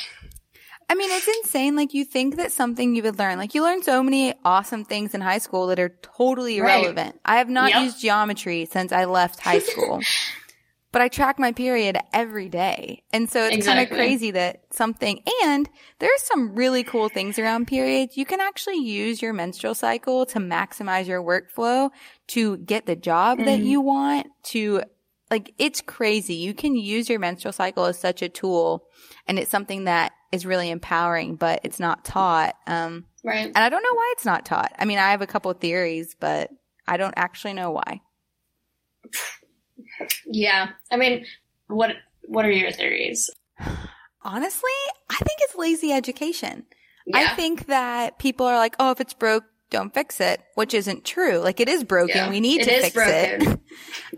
I 0.89 0.96
mean, 0.96 1.12
it's 1.12 1.27
insane. 1.27 1.75
Like 1.75 1.94
you 1.94 2.06
think 2.06 2.38
that 2.38 2.51
something 2.51 2.96
you 2.96 3.03
would 3.03 3.20
learn, 3.20 3.38
like 3.38 3.53
you 3.53 3.62
learn 3.62 3.84
so 3.84 4.01
many 4.01 4.34
awesome 4.46 4.86
things 4.86 5.13
in 5.13 5.22
high 5.22 5.39
school 5.39 5.67
that 5.67 5.79
are 5.79 5.96
totally 6.01 6.60
Right. 6.62 6.75
irrelevant. 6.77 7.20
I 7.25 7.38
have 7.38 7.50
not 7.50 7.72
Yep. 7.72 7.82
used 7.82 8.00
geometry 8.01 8.65
since 8.65 8.91
I 8.94 9.03
left 9.03 9.41
high 9.41 9.60
school, 9.60 10.01
but 10.94 11.01
I 11.01 11.10
track 11.10 11.39
my 11.39 11.51
period 11.51 11.98
every 12.13 12.48
day. 12.48 13.03
And 13.12 13.29
so 13.29 13.44
it's 13.44 13.65
kind 13.65 13.79
of 13.82 13.89
crazy 13.89 14.32
that 14.32 14.62
something, 14.72 15.22
and 15.44 15.70
there's 16.00 16.24
some 16.24 16.56
really 16.56 16.86
cool 16.86 17.10
things 17.10 17.38
around 17.38 17.67
periods. 17.67 18.15
You 18.15 18.25
can 18.25 18.39
actually 18.39 18.77
use 18.77 19.22
your 19.22 19.34
menstrual 19.34 19.75
cycle 19.75 20.25
to 20.27 20.39
maximize 20.39 21.06
your 21.08 21.22
workflow 21.22 21.89
to 22.27 22.58
get 22.60 22.86
the 22.86 22.96
job 22.96 23.39
that 23.39 23.60
Mhm. 23.60 23.65
you 23.65 23.82
want 23.82 24.27
to 24.44 24.84
like 25.29 25.53
it's 25.57 25.81
crazy. 25.81 26.36
You 26.36 26.53
can 26.53 26.75
use 26.75 27.10
your 27.10 27.19
menstrual 27.19 27.51
cycle 27.51 27.86
as 27.86 27.98
such 28.00 28.22
a 28.22 28.29
tool 28.29 28.86
and 29.27 29.38
it's 29.38 29.51
something 29.51 29.86
that 29.86 30.12
is 30.31 30.46
really 30.46 30.69
empowering, 30.69 31.36
but 31.36 31.62
it's 31.63 31.79
not 31.79 32.03
taught. 32.05 32.55
Um, 32.65 33.05
Right. 33.24 33.46
and 33.48 33.57
I 33.57 33.69
don't 33.69 33.84
know 33.84 33.93
why 33.93 34.13
it's 34.15 34.25
not 34.25 34.46
taught. 34.46 34.72
I 34.79 34.86
mean, 34.86 35.00
I 35.00 35.12
have 35.12 35.22
a 35.22 35.27
couple 35.27 35.51
of 35.51 35.60
theories, 35.60 36.15
but 36.19 36.50
I 36.88 36.96
don't 36.98 37.13
actually 37.17 37.53
know 37.53 37.72
why. 37.72 38.01
Yeah. 40.25 40.69
I 40.91 40.98
mean, 40.98 41.25
what 41.67 41.91
what 42.24 42.46
are 42.46 42.51
your 42.51 42.72
theories? 42.72 43.29
Honestly, 44.22 44.69
I 45.10 45.15
think 45.15 45.39
it's 45.41 45.55
lazy 45.55 45.91
education. 45.91 46.65
I 47.13 47.27
think 47.36 47.67
that 47.67 48.19
people 48.19 48.46
are 48.46 48.57
like, 48.57 48.75
oh, 48.79 48.91
if 48.91 49.00
it's 49.00 49.13
broke, 49.13 49.46
don't 49.69 49.93
fix 49.93 50.19
it, 50.21 50.41
which 50.55 50.74
isn't 50.74 51.03
true. 51.05 51.39
Like 51.39 51.59
it 51.59 51.67
is 51.69 51.83
broken. 51.83 52.15
Yeah, 52.15 52.29
we 52.29 52.39
need 52.39 52.63
to 52.63 52.81
fix 52.81 52.93
broken. 52.93 53.41
it. 53.53 53.59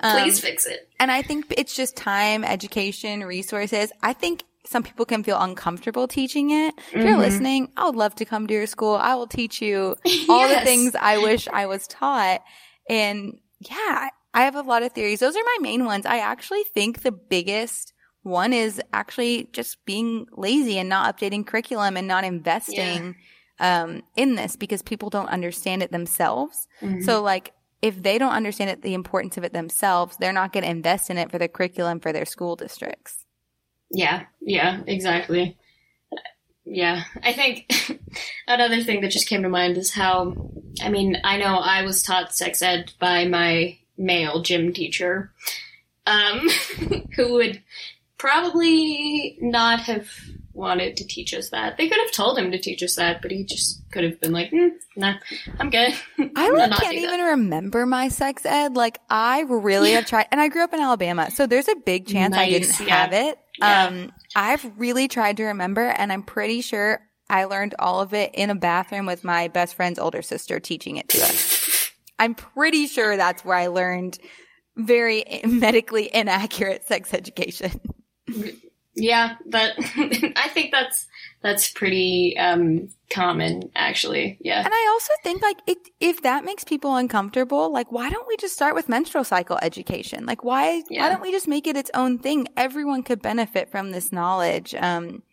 Um, 0.01 0.21
Please 0.23 0.39
fix 0.39 0.65
it. 0.65 0.87
And 0.99 1.11
I 1.11 1.21
think 1.21 1.53
it's 1.57 1.75
just 1.75 1.95
time, 1.95 2.43
education, 2.43 3.23
resources. 3.23 3.91
I 4.03 4.13
think 4.13 4.43
some 4.65 4.83
people 4.83 5.05
can 5.05 5.23
feel 5.23 5.39
uncomfortable 5.39 6.07
teaching 6.07 6.51
it. 6.51 6.75
If 6.93 7.03
you're 7.03 7.15
Mhm. 7.15 7.19
listening, 7.19 7.71
I 7.75 7.85
would 7.85 7.95
love 7.95 8.13
to 8.15 8.25
come 8.25 8.45
to 8.47 8.53
your 8.53 8.67
school. 8.67 8.95
I 8.95 9.15
will 9.15 9.25
teach 9.27 9.61
you 9.61 9.95
all 10.29 10.47
the 10.47 10.59
things 10.61 10.93
I 10.99 11.17
wish 11.17 11.47
I 11.47 11.65
was 11.65 11.87
taught. 11.87 12.41
And 12.89 13.39
yeah, 13.59 13.75
I- 13.77 14.09
I 14.31 14.43
have 14.43 14.55
a 14.55 14.61
lot 14.61 14.83
of 14.83 14.91
theories. 14.93 15.19
Those 15.21 15.35
are 15.35 15.43
my 15.43 15.57
main 15.61 15.85
ones. 15.85 16.05
I 16.05 16.19
actually 16.19 16.63
think 16.65 17.01
the 17.01 17.11
biggest 17.11 17.93
one 18.21 18.53
is 18.53 18.79
actually 18.93 19.49
just 19.53 19.83
being 19.85 20.27
lazy 20.33 20.77
and 20.77 20.87
not 20.87 21.17
updating 21.17 21.47
curriculum 21.47 21.97
and 21.97 22.07
not 22.07 22.23
investing 22.23 23.15
um, 23.59 24.03
in 24.15 24.35
this 24.35 24.55
because 24.55 24.81
people 24.81 25.09
don't 25.09 25.29
understand 25.29 25.83
it 25.83 25.91
themselves. 25.91 26.67
Mhm. 26.81 27.03
So 27.03 27.21
like 27.21 27.53
if 27.81 28.01
they 28.01 28.17
don't 28.17 28.33
understand 28.33 28.69
it, 28.69 28.81
the 28.81 28.93
importance 28.93 29.37
of 29.37 29.43
it 29.43 29.53
themselves, 29.53 30.17
they're 30.17 30.33
not 30.33 30.51
going 30.51 30.63
to 30.63 30.69
invest 30.69 31.09
in 31.09 31.17
it 31.17 31.31
for 31.31 31.37
the 31.37 31.47
curriculum 31.47 31.99
for 31.99 32.11
their 32.11 32.25
school 32.25 32.55
districts. 32.55 33.25
Yeah, 33.89 34.25
yeah, 34.41 34.81
exactly. 34.85 35.57
Yeah, 36.65 37.03
I 37.23 37.33
think 37.33 37.71
another 38.47 38.83
thing 38.83 39.01
that 39.01 39.11
just 39.11 39.27
came 39.27 39.43
to 39.43 39.49
mind 39.49 39.77
is 39.77 39.91
how, 39.91 40.51
I 40.81 40.89
mean, 40.89 41.17
I 41.23 41.37
know 41.37 41.55
I 41.55 41.83
was 41.83 42.03
taught 42.03 42.35
sex 42.35 42.61
ed 42.61 42.91
by 42.99 43.25
my 43.25 43.77
male 43.97 44.41
gym 44.41 44.73
teacher, 44.73 45.31
um, 46.05 46.47
who 47.15 47.33
would 47.33 47.63
probably 48.17 49.37
not 49.41 49.79
have 49.81 50.09
wanted 50.59 50.97
to 50.97 51.07
teach 51.07 51.33
us 51.33 51.49
that. 51.49 51.77
They 51.77 51.87
could 51.87 51.99
have 51.99 52.11
told 52.11 52.37
him 52.37 52.51
to 52.51 52.59
teach 52.59 52.83
us 52.83 52.95
that, 52.97 53.21
but 53.21 53.31
he 53.31 53.43
just 53.43 53.81
could 53.91 54.03
have 54.03 54.19
been 54.19 54.33
like, 54.33 54.51
mm, 54.51 54.71
"Nah, 54.95 55.15
I'm 55.57 55.69
good." 55.69 55.93
I 56.35 56.49
like 56.49 56.71
can't 56.73 56.95
even 56.95 57.21
remember 57.21 57.85
my 57.85 58.09
sex 58.09 58.45
ed. 58.45 58.75
Like 58.75 58.99
I 59.09 59.41
really 59.41 59.93
have 59.93 60.05
tried, 60.05 60.27
and 60.31 60.39
I 60.39 60.49
grew 60.49 60.63
up 60.63 60.73
in 60.73 60.79
Alabama, 60.79 61.31
so 61.31 61.47
there's 61.47 61.67
a 61.67 61.75
big 61.75 62.07
chance 62.07 62.35
I 62.35 62.49
didn't 62.49 62.79
yeah. 62.79 62.95
have 62.95 63.13
it. 63.13 63.39
Yeah. 63.57 63.85
Um, 63.85 64.11
I've 64.35 64.69
really 64.77 65.07
tried 65.07 65.37
to 65.37 65.45
remember, 65.45 65.87
and 65.87 66.11
I'm 66.11 66.23
pretty 66.23 66.61
sure 66.61 67.01
I 67.29 67.45
learned 67.45 67.75
all 67.79 68.01
of 68.01 68.13
it 68.13 68.31
in 68.33 68.49
a 68.49 68.55
bathroom 68.55 69.05
with 69.05 69.23
my 69.23 69.47
best 69.47 69.75
friend's 69.75 69.99
older 69.99 70.21
sister 70.21 70.59
teaching 70.59 70.97
it 70.97 71.09
to 71.09 71.19
us. 71.19 71.91
I'm 72.19 72.35
pretty 72.35 72.87
sure 72.87 73.15
that's 73.15 73.45
where 73.45 73.55
I 73.55 73.67
learned 73.67 74.19
very 74.75 75.23
medically 75.45 76.09
inaccurate 76.13 76.85
sex 76.87 77.13
education. 77.13 77.79
Yeah, 78.99 79.35
that 79.47 79.73
I 80.35 80.47
think 80.49 80.71
that's 80.71 81.07
that's 81.41 81.71
pretty 81.71 82.35
um, 82.37 82.89
common, 83.09 83.71
actually. 83.75 84.37
Yeah. 84.41 84.59
And 84.59 84.73
I 84.73 84.87
also 84.91 85.11
think 85.23 85.41
like 85.41 85.57
it, 85.67 85.77
if 85.99 86.21
that 86.23 86.43
makes 86.43 86.63
people 86.63 86.95
uncomfortable, 86.95 87.71
like 87.71 87.91
why 87.91 88.09
don't 88.09 88.27
we 88.27 88.35
just 88.37 88.53
start 88.53 88.75
with 88.75 88.89
menstrual 88.89 89.23
cycle 89.23 89.57
education? 89.61 90.25
Like 90.25 90.43
why 90.43 90.83
Yeah. 90.89 91.03
why 91.03 91.09
don't 91.09 91.21
we 91.21 91.31
just 91.31 91.47
make 91.47 91.65
it 91.67 91.77
its 91.77 91.91
own 91.93 92.19
thing? 92.19 92.47
Everyone 92.57 93.03
could 93.03 93.21
benefit 93.21 93.71
from 93.71 93.91
this 93.91 94.11
knowledge. 94.11 94.75
Um 94.75 95.23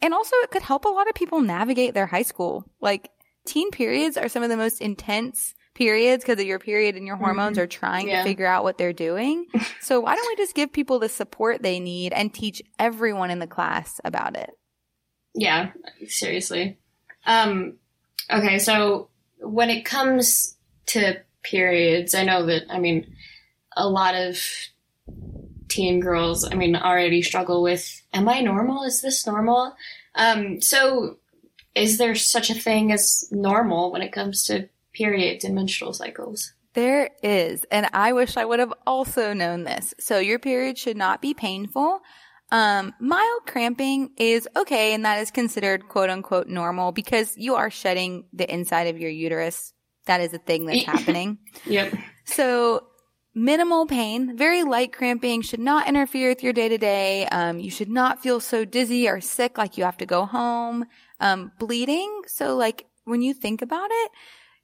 and 0.00 0.14
also 0.14 0.34
it 0.36 0.50
could 0.50 0.62
help 0.62 0.84
a 0.84 0.88
lot 0.88 1.08
of 1.08 1.14
people 1.14 1.40
navigate 1.40 1.94
their 1.94 2.06
high 2.06 2.22
school. 2.22 2.64
Like 2.80 3.10
teen 3.44 3.70
periods 3.70 4.16
are 4.16 4.28
some 4.28 4.42
of 4.42 4.48
the 4.48 4.56
most 4.56 4.80
intense 4.80 5.54
periods 5.74 6.24
because 6.24 6.40
of 6.40 6.46
your 6.46 6.58
period 6.58 6.96
and 6.96 7.06
your 7.06 7.16
hormones 7.16 7.58
are 7.58 7.66
trying 7.66 8.08
Yeah. 8.08 8.18
to 8.22 8.28
figure 8.28 8.46
out 8.46 8.64
what 8.64 8.78
they're 8.78 8.92
doing. 8.92 9.46
so 9.80 10.00
why 10.00 10.14
don't 10.14 10.28
we 10.28 10.36
just 10.36 10.54
give 10.54 10.72
people 10.72 10.98
the 10.98 11.08
support 11.08 11.62
they 11.62 11.80
need 11.80 12.12
and 12.12 12.32
teach 12.32 12.62
everyone 12.78 13.30
in 13.30 13.38
the 13.38 13.46
class 13.46 14.00
about 14.04 14.36
it? 14.36 14.50
Yeah, 15.34 15.70
seriously. 16.08 16.78
Um, 17.24 17.78
okay, 18.30 18.58
so 18.58 19.08
when 19.38 19.70
it 19.70 19.84
comes 19.84 20.56
to 20.86 21.16
periods, 21.42 22.14
I 22.14 22.24
know 22.24 22.46
that, 22.46 22.64
I 22.68 22.78
mean, 22.78 23.14
a 23.76 23.88
lot 23.88 24.14
of 24.14 24.38
teen 25.68 26.00
girls, 26.00 26.44
I 26.44 26.54
mean, 26.54 26.76
already 26.76 27.22
struggle 27.22 27.62
with, 27.62 28.02
am 28.12 28.28
I 28.28 28.40
normal? 28.40 28.82
Is 28.84 29.00
this 29.00 29.26
normal? 29.26 29.74
Um, 30.14 30.60
so 30.60 31.16
is 31.74 31.96
there 31.96 32.14
such 32.14 32.50
a 32.50 32.54
thing 32.54 32.92
as 32.92 33.26
normal 33.30 33.90
when 33.90 34.02
it 34.02 34.12
comes 34.12 34.44
to 34.44 34.68
periods 34.92 35.44
and 35.44 35.54
menstrual 35.54 35.92
cycles? 35.92 36.52
There 36.74 37.10
is, 37.22 37.64
and 37.70 37.88
I 37.92 38.12
wish 38.12 38.36
I 38.36 38.44
would 38.44 38.58
have 38.58 38.72
also 38.86 39.34
known 39.34 39.64
this. 39.64 39.92
So 40.00 40.18
your 40.18 40.38
period 40.38 40.78
should 40.78 40.96
not 40.96 41.20
be 41.20 41.34
painful. 41.34 42.00
Um, 42.50 42.94
mild 43.00 43.46
cramping 43.46 44.10
is 44.16 44.48
okay, 44.56 44.94
and 44.94 45.04
that 45.04 45.20
is 45.20 45.30
considered 45.30 45.88
quote 45.88 46.10
unquote 46.10 46.48
normal 46.48 46.92
because 46.92 47.36
you 47.36 47.54
are 47.54 47.70
shedding 47.70 48.24
the 48.32 48.50
inside 48.52 48.88
of 48.88 48.98
your 48.98 49.10
uterus. 49.10 49.72
That 50.06 50.20
is 50.20 50.32
a 50.34 50.38
thing 50.38 50.66
that's 50.66 50.84
happening. 50.86 51.38
Yep. 51.66 51.94
So 52.24 52.86
minimal 53.34 53.86
pain, 53.86 54.36
very 54.36 54.62
light 54.64 54.92
cramping 54.92 55.42
should 55.42 55.60
not 55.60 55.88
interfere 55.88 56.28
with 56.28 56.42
your 56.42 56.52
day 56.52 56.68
to 56.68 56.78
day. 56.78 57.26
Um, 57.26 57.58
you 57.58 57.70
should 57.70 57.90
not 57.90 58.22
feel 58.22 58.40
so 58.40 58.64
dizzy 58.64 59.08
or 59.08 59.20
sick 59.20 59.56
like 59.56 59.78
you 59.78 59.84
have 59.84 59.96
to 59.98 60.06
go 60.06 60.26
home. 60.26 60.84
Um, 61.20 61.52
bleeding. 61.58 62.22
So 62.26 62.56
like 62.56 62.86
when 63.04 63.22
you 63.22 63.32
think 63.32 63.62
about 63.62 63.88
it, 63.90 64.10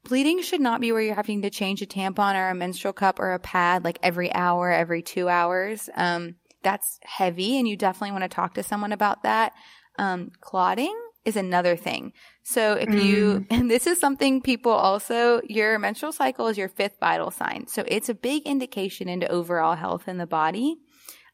bleeding 0.08 0.42
should 0.42 0.60
not 0.60 0.80
be 0.80 0.90
where 0.90 1.02
you're 1.02 1.14
having 1.14 1.42
to 1.42 1.50
change 1.50 1.82
a 1.82 1.86
tampon 1.86 2.34
or 2.34 2.48
a 2.48 2.54
menstrual 2.54 2.92
cup 2.92 3.20
or 3.20 3.32
a 3.32 3.38
pad 3.38 3.84
like 3.84 3.98
every 4.02 4.32
hour, 4.32 4.70
every 4.70 5.02
two 5.02 5.28
hours. 5.28 5.88
Um, 5.94 6.36
that's 6.62 6.98
heavy 7.04 7.58
and 7.58 7.68
you 7.68 7.76
definitely 7.76 8.12
want 8.12 8.24
to 8.24 8.28
talk 8.28 8.54
to 8.54 8.62
someone 8.62 8.92
about 8.92 9.22
that. 9.22 9.52
Um, 9.98 10.30
clotting 10.40 10.94
is 11.24 11.36
another 11.36 11.76
thing. 11.76 12.12
So 12.42 12.72
if 12.72 12.92
you, 12.92 13.46
and 13.50 13.70
this 13.70 13.86
is 13.86 14.00
something 14.00 14.40
people 14.40 14.72
also, 14.72 15.40
your 15.44 15.78
menstrual 15.78 16.12
cycle 16.12 16.48
is 16.48 16.58
your 16.58 16.68
fifth 16.68 16.96
vital 17.00 17.30
sign. 17.30 17.66
So 17.68 17.84
it's 17.86 18.08
a 18.08 18.14
big 18.14 18.44
indication 18.44 19.08
into 19.08 19.28
overall 19.28 19.76
health 19.76 20.08
in 20.08 20.18
the 20.18 20.26
body. 20.26 20.76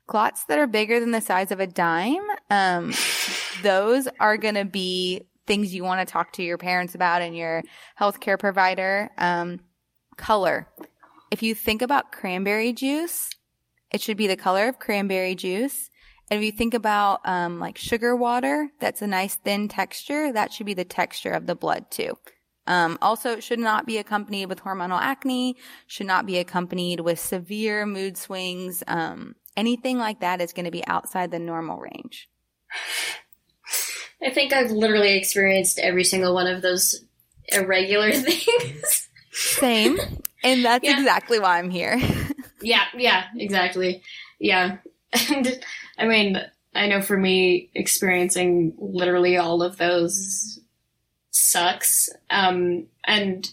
Clots 0.07 0.45
that 0.47 0.59
are 0.59 0.67
bigger 0.67 1.01
than 1.01 1.13
the 1.13 1.23
size 1.23 1.51
of 1.51 1.61
a 1.61 1.67
dime, 1.67 2.27
um, 2.51 2.93
those 3.63 4.07
are 4.21 4.37
going 4.37 4.57
to 4.57 4.67
be 4.67 5.23
things 5.47 5.75
you 5.75 5.85
want 5.85 6.07
to 6.07 6.11
talk 6.11 6.33
to 6.33 6.43
your 6.43 6.59
parents 6.59 6.95
about 6.95 7.23
and 7.23 7.37
your 7.37 7.63
healthcare 7.99 8.39
provider. 8.39 9.11
Um, 9.19 9.61
color. 10.17 10.69
If 11.31 11.43
you 11.43 11.55
think 11.55 11.83
about 11.83 12.13
cranberry 12.13 12.73
juice, 12.73 13.31
it 13.91 14.01
should 14.01 14.17
be 14.17 14.27
the 14.27 14.37
color 14.37 14.69
of 14.69 14.79
cranberry 14.79 15.35
juice. 15.35 15.91
And 16.31 16.39
if 16.39 16.45
you 16.45 16.53
think 16.53 16.75
about 16.75 17.21
um, 17.25 17.61
like 17.61 17.77
sugar 17.77 18.17
water, 18.17 18.71
that's 18.81 19.03
a 19.03 19.07
nice 19.07 19.35
thin 19.35 19.69
texture. 19.69 20.33
That 20.33 20.53
should 20.53 20.67
be 20.67 20.75
the 20.75 20.85
texture 20.85 21.33
of 21.33 21.47
the 21.47 21.55
blood 21.55 21.91
too. 21.91 22.17
Um, 22.67 22.97
also, 23.03 23.33
it 23.33 23.45
should 23.45 23.59
not 23.59 23.85
be 23.85 23.99
accompanied 23.99 24.47
with 24.47 24.63
hormonal 24.63 24.99
acne. 24.99 25.57
Should 25.87 26.07
not 26.07 26.25
be 26.25 26.39
accompanied 26.39 27.01
with 27.01 27.19
severe 27.19 27.85
mood 27.85 28.17
swings. 28.17 28.83
Um, 28.87 29.35
anything 29.55 29.99
like 29.99 30.21
that 30.21 30.41
is 30.41 30.55
going 30.55 30.65
to 30.65 30.71
be 30.71 30.87
outside 30.87 31.31
the 31.31 31.39
normal 31.39 31.79
range. 31.79 32.31
I 34.25 34.31
think 34.31 34.53
I've 34.53 34.71
literally 34.71 35.17
experienced 35.17 35.79
every 35.79 36.05
single 36.05 36.35
one 36.35 36.47
of 36.47 36.63
those 36.63 37.05
irregular 37.49 38.13
things. 38.13 39.09
Same. 39.33 39.99
And 40.43 40.65
that's 40.65 40.85
yeah. 40.85 40.99
exactly 40.99 41.39
why 41.39 41.59
I'm 41.59 41.71
here. 41.71 42.01
yeah, 42.61 42.85
yeah, 42.97 43.25
exactly. 43.37 44.03
Yeah. 44.39 44.79
And 45.31 45.61
I 45.97 46.07
mean, 46.07 46.41
I 46.75 46.89
know 46.89 47.01
for 47.01 47.17
me, 47.17 47.71
experiencing 47.73 48.75
literally 48.79 49.37
all 49.37 49.63
of 49.63 49.77
those 49.77 50.59
sucks. 51.31 52.09
Um, 52.31 52.89
and 53.05 53.49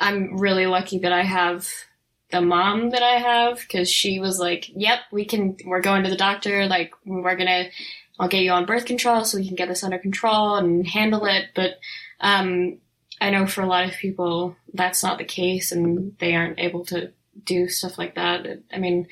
I'm 0.00 0.38
really 0.38 0.66
lucky 0.66 0.98
that 0.98 1.12
I 1.12 1.22
have 1.22 1.68
the 2.30 2.40
mom 2.40 2.90
that 2.90 3.02
I 3.02 3.18
have 3.18 3.60
because 3.60 3.90
she 3.90 4.18
was 4.18 4.38
like, 4.38 4.70
"Yep, 4.74 4.98
we 5.12 5.24
can. 5.24 5.56
We're 5.64 5.80
going 5.80 6.02
to 6.04 6.10
the 6.10 6.16
doctor. 6.16 6.66
Like, 6.66 6.92
we're 7.04 7.36
gonna. 7.36 7.68
I'll 8.18 8.28
get 8.28 8.42
you 8.42 8.50
on 8.50 8.66
birth 8.66 8.84
control 8.84 9.24
so 9.24 9.38
we 9.38 9.46
can 9.46 9.56
get 9.56 9.68
this 9.68 9.84
under 9.84 9.98
control 9.98 10.56
and 10.56 10.86
handle 10.86 11.26
it." 11.26 11.46
But 11.54 11.78
um, 12.20 12.78
I 13.20 13.30
know 13.30 13.46
for 13.46 13.62
a 13.62 13.66
lot 13.66 13.84
of 13.88 13.92
people 13.92 14.56
that's 14.72 15.02
not 15.02 15.18
the 15.18 15.24
case, 15.24 15.72
and 15.72 16.16
they 16.18 16.34
aren't 16.34 16.58
able 16.58 16.84
to 16.86 17.12
do 17.44 17.68
stuff 17.68 17.98
like 17.98 18.14
that. 18.16 18.46
I 18.72 18.78
mean, 18.78 19.08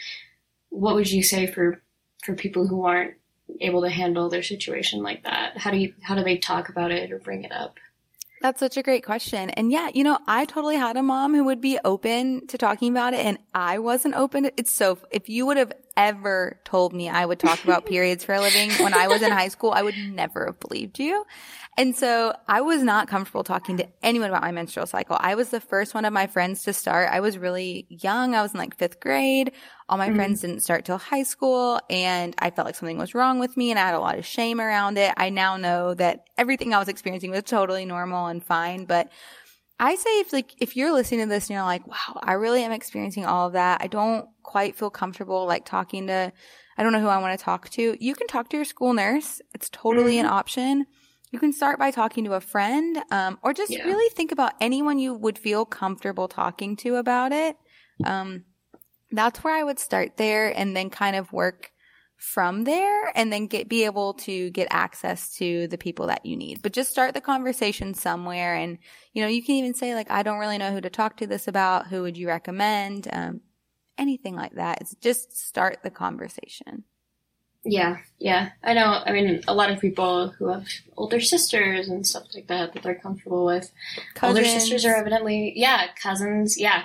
what 0.71 0.95
would 0.95 1.11
you 1.11 1.23
say 1.23 1.47
for 1.47 1.83
for 2.25 2.35
people 2.35 2.67
who 2.67 2.85
aren't 2.85 3.15
able 3.61 3.83
to 3.83 3.91
handle 3.91 4.29
their 4.29 4.43
situation 4.43 5.03
like 5.03 5.25
that? 5.25 5.59
How 5.59 5.71
do 5.71 5.79
you 5.79 5.95
how 6.03 6.15
do 6.15 6.25
they 6.25 6.39
talk 6.39 6.69
about 6.69 6.91
it 6.91 7.13
or 7.13 7.19
bring 7.19 7.45
it 7.45 7.53
up? 7.53 7.79
That's 8.43 8.61
such 8.61 8.77
a 8.77 8.83
great 8.83 9.05
question. 9.05 9.51
And 9.51 9.73
yeah, 9.73 9.89
you 9.95 10.05
know, 10.05 10.19
I 10.27 10.45
totally 10.45 10.77
had 10.77 10.97
a 10.97 11.03
mom 11.03 11.35
who 11.35 11.45
would 11.45 11.61
be 11.61 11.79
open 11.85 12.47
to 12.49 12.59
talking 12.59 12.91
about 12.91 13.15
it 13.15 13.25
and 13.25 13.39
I 13.55 13.79
wasn't 13.79 14.15
open. 14.15 14.51
It's 14.57 14.75
so, 14.75 14.99
if 15.11 15.29
you 15.29 15.47
would 15.47 15.57
have 15.57 15.73
ever 15.97 16.61
told 16.65 16.93
me 16.93 17.09
I 17.09 17.25
would 17.25 17.39
talk 17.39 17.63
about 17.65 17.87
periods 17.95 18.25
for 18.25 18.35
a 18.35 18.41
living 18.41 18.71
when 18.73 18.95
I 18.95 19.09
was 19.09 19.23
in 19.23 19.31
high 19.31 19.49
school, 19.49 19.73
I 19.73 19.83
would 19.83 19.97
never 19.97 20.47
have 20.47 20.61
believed 20.61 20.99
you. 20.99 21.25
And 21.79 21.95
so 21.95 22.35
I 22.49 22.63
was 22.63 22.83
not 22.83 23.07
comfortable 23.07 23.45
talking 23.45 23.77
to 23.77 23.87
anyone 24.03 24.31
about 24.31 24.41
my 24.41 24.51
menstrual 24.51 24.87
cycle. 24.87 25.19
I 25.21 25.35
was 25.35 25.51
the 25.51 25.61
first 25.61 25.95
one 25.95 26.07
of 26.07 26.13
my 26.13 26.27
friends 26.27 26.63
to 26.63 26.73
start. 26.73 27.11
I 27.13 27.21
was 27.21 27.37
really 27.37 27.87
young. 27.91 28.35
I 28.35 28.41
was 28.41 28.55
in 28.55 28.61
like 28.61 28.77
fifth 28.77 28.99
grade. 28.99 29.53
All 29.89 29.99
my 29.99 30.07
mm-hmm. 30.07 30.17
friends 30.17 30.41
didn't 30.41 30.61
start 30.61 30.87
till 30.87 30.97
high 30.97 31.23
school 31.23 31.79
and 31.91 32.35
I 32.39 32.51
felt 32.51 32.67
like 32.67 32.77
something 32.77 32.97
was 32.97 33.15
wrong 33.15 33.39
with 33.39 33.57
me 33.59 33.71
and 33.71 33.79
I 33.79 33.87
had 33.87 33.95
a 33.95 34.01
lot 34.01 34.19
of 34.19 34.25
shame 34.25 34.59
around 34.59 34.97
it. 34.97 35.13
I 35.19 35.29
now 35.29 35.59
know 35.59 35.93
that 35.95 36.25
everything 36.39 36.73
I 36.73 36.79
was 36.79 36.89
experiencing 36.89 37.31
was 37.31 37.43
totally 37.43 37.85
normal 37.85 38.27
and 38.27 38.43
fine, 38.43 38.87
but 38.87 39.11
I 39.79 39.95
say 39.97 40.21
if 40.21 40.33
like 40.33 40.55
if 40.59 40.77
you're 40.77 40.93
listening 40.93 41.21
to 41.21 41.27
this 41.27 41.49
and 41.49 41.55
you're 41.55 41.63
like, 41.63 41.87
wow, 41.87 42.19
I 42.23 42.33
really 42.33 42.63
am 42.63 42.73
experiencing 42.73 43.27
all 43.27 43.49
of 43.49 43.53
that. 43.53 43.83
I 43.83 43.87
don't 43.87 44.27
quite 44.43 44.77
feel 44.77 44.91
comfortable 44.91 45.47
like 45.47 45.65
talking 45.65 46.07
to 46.07 46.33
I 46.79 46.83
don't 46.83 46.93
know 46.93 47.01
who 47.01 47.09
I 47.09 47.19
want 47.19 47.39
to 47.39 47.45
talk 47.45 47.69
to. 47.71 47.97
You 47.99 48.15
can 48.15 48.27
talk 48.27 48.49
to 48.51 48.57
your 48.57 48.65
school 48.65 48.93
nurse. 48.93 49.41
It's 49.55 49.69
totally 49.71 50.17
mm-hmm. 50.17 50.27
an 50.27 50.33
option. 50.33 50.87
You 51.31 51.39
can 51.39 51.53
start 51.53 51.79
by 51.79 51.91
talking 51.91 52.25
to 52.25 52.35
a 52.35 52.41
friend, 52.41 52.99
um, 53.11 53.39
or 53.43 53.53
just 53.53 53.73
yeah. 53.73 53.85
really 53.85 54.09
think 54.15 54.31
about 54.31 54.53
anyone 54.61 54.99
you 54.99 55.13
would 55.13 55.39
feel 55.39 55.65
comfortable 55.65 56.29
talking 56.29 56.77
to 56.77 56.97
about 56.97 57.33
it. 57.33 57.57
Um, 58.05 58.45
that's 59.11 59.43
where 59.43 59.55
I 59.55 59.65
would 59.65 59.79
start 59.79 60.17
there 60.17 60.57
and 60.57 60.77
then 60.77 60.91
kind 60.91 61.17
of 61.17 61.33
work 61.33 61.73
from 62.17 62.65
there 62.65 63.13
and 63.15 63.33
then 63.33 63.47
get, 63.47 63.69
be 63.69 63.85
able 63.85 64.15
to 64.15 64.51
get 64.51 64.69
access 64.71 65.37
to 65.37 65.69
the 65.69 65.79
people 65.79 66.07
that 66.07 66.25
you 66.25 66.37
need. 66.37 66.63
But 66.63 66.73
just 66.73 66.91
start 66.91 67.15
the 67.15 67.21
conversation 67.21 67.95
somewhere. 67.95 68.55
And, 68.55 68.79
you 69.13 69.23
know, 69.23 69.29
you 69.29 69.43
can 69.43 69.57
even 69.57 69.75
say 69.75 69.95
like, 69.95 70.11
I 70.11 70.23
don't 70.23 70.39
really 70.39 70.59
know 70.59 70.73
who 70.73 70.81
to 70.81 70.91
talk 70.91 71.19
to 71.19 71.27
this 71.27 71.47
about. 71.47 71.89
Who 71.89 72.03
would 72.03 72.17
you 72.17 72.29
recommend? 72.29 73.09
Um, 73.13 73.41
anything 73.99 74.35
like 74.35 74.55
that. 74.55 74.81
It's 74.81 74.95
just 74.97 75.37
start 75.37 75.79
the 75.83 75.91
conversation. 75.91 76.85
Yeah, 77.65 77.97
yeah. 78.19 78.51
I 78.63 78.75
know. 78.75 79.03
I 79.05 79.11
mean, 79.13 79.43
a 79.49 79.55
lot 79.55 79.71
of 79.71 79.81
people 79.81 80.29
who 80.29 80.49
have 80.49 80.67
older 80.97 81.21
sisters 81.21 81.89
and 81.89 82.07
stuff 82.07 82.25
like 82.35 82.47
that 82.47 82.75
that 82.75 82.83
they're 82.83 82.95
comfortable 82.95 83.45
with. 83.45 83.73
Cousins. 84.15 84.39
Older 84.39 84.49
sisters 84.49 84.85
are 84.85 84.95
evidently, 84.95 85.53
yeah, 85.57 85.89
cousins, 86.01 86.59
yeah. 86.59 86.85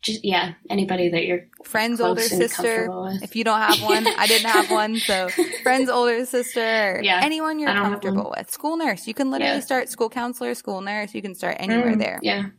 Just, 0.00 0.24
yeah, 0.24 0.52
anybody 0.70 1.08
that 1.08 1.26
you're 1.26 1.48
friend's 1.64 2.00
older 2.00 2.22
sister. 2.22 2.88
If 3.20 3.34
you 3.34 3.42
don't 3.42 3.60
have 3.60 3.82
one, 3.82 4.06
I 4.06 4.28
didn't 4.28 4.48
have 4.48 4.70
one, 4.70 4.96
so 4.96 5.28
friend's 5.62 5.90
older 5.90 6.24
sister. 6.24 7.00
Yeah, 7.02 7.20
anyone 7.22 7.58
you're 7.58 7.72
comfortable 7.72 8.32
with. 8.36 8.48
School 8.50 8.76
nurse. 8.76 9.08
You 9.08 9.14
can 9.14 9.30
literally 9.32 9.54
yeah. 9.54 9.60
start 9.60 9.88
school 9.88 10.08
counselor, 10.08 10.54
school 10.54 10.80
nurse. 10.80 11.14
You 11.14 11.22
can 11.22 11.34
start 11.34 11.56
anywhere 11.58 11.94
mm, 11.94 11.98
there. 11.98 12.20
Yeah, 12.22 12.50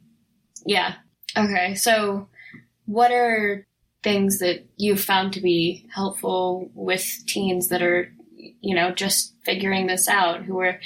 yeah. 0.66 0.96
Okay, 1.38 1.76
so 1.76 2.28
what 2.86 3.12
are 3.12 3.66
things 4.04 4.40
that 4.40 4.66
you've 4.78 5.02
found 5.02 5.34
to 5.34 5.42
be 5.42 5.88
helpful 5.94 6.72
with 6.74 7.24
teens 7.28 7.70
that 7.70 7.82
are, 7.82 8.12
you 8.36 8.76
know, 8.76 8.92
just 8.92 9.36
figuring 9.44 9.88
this 9.88 10.08
out, 10.08 10.44
who 10.44 10.60
are 10.60 10.80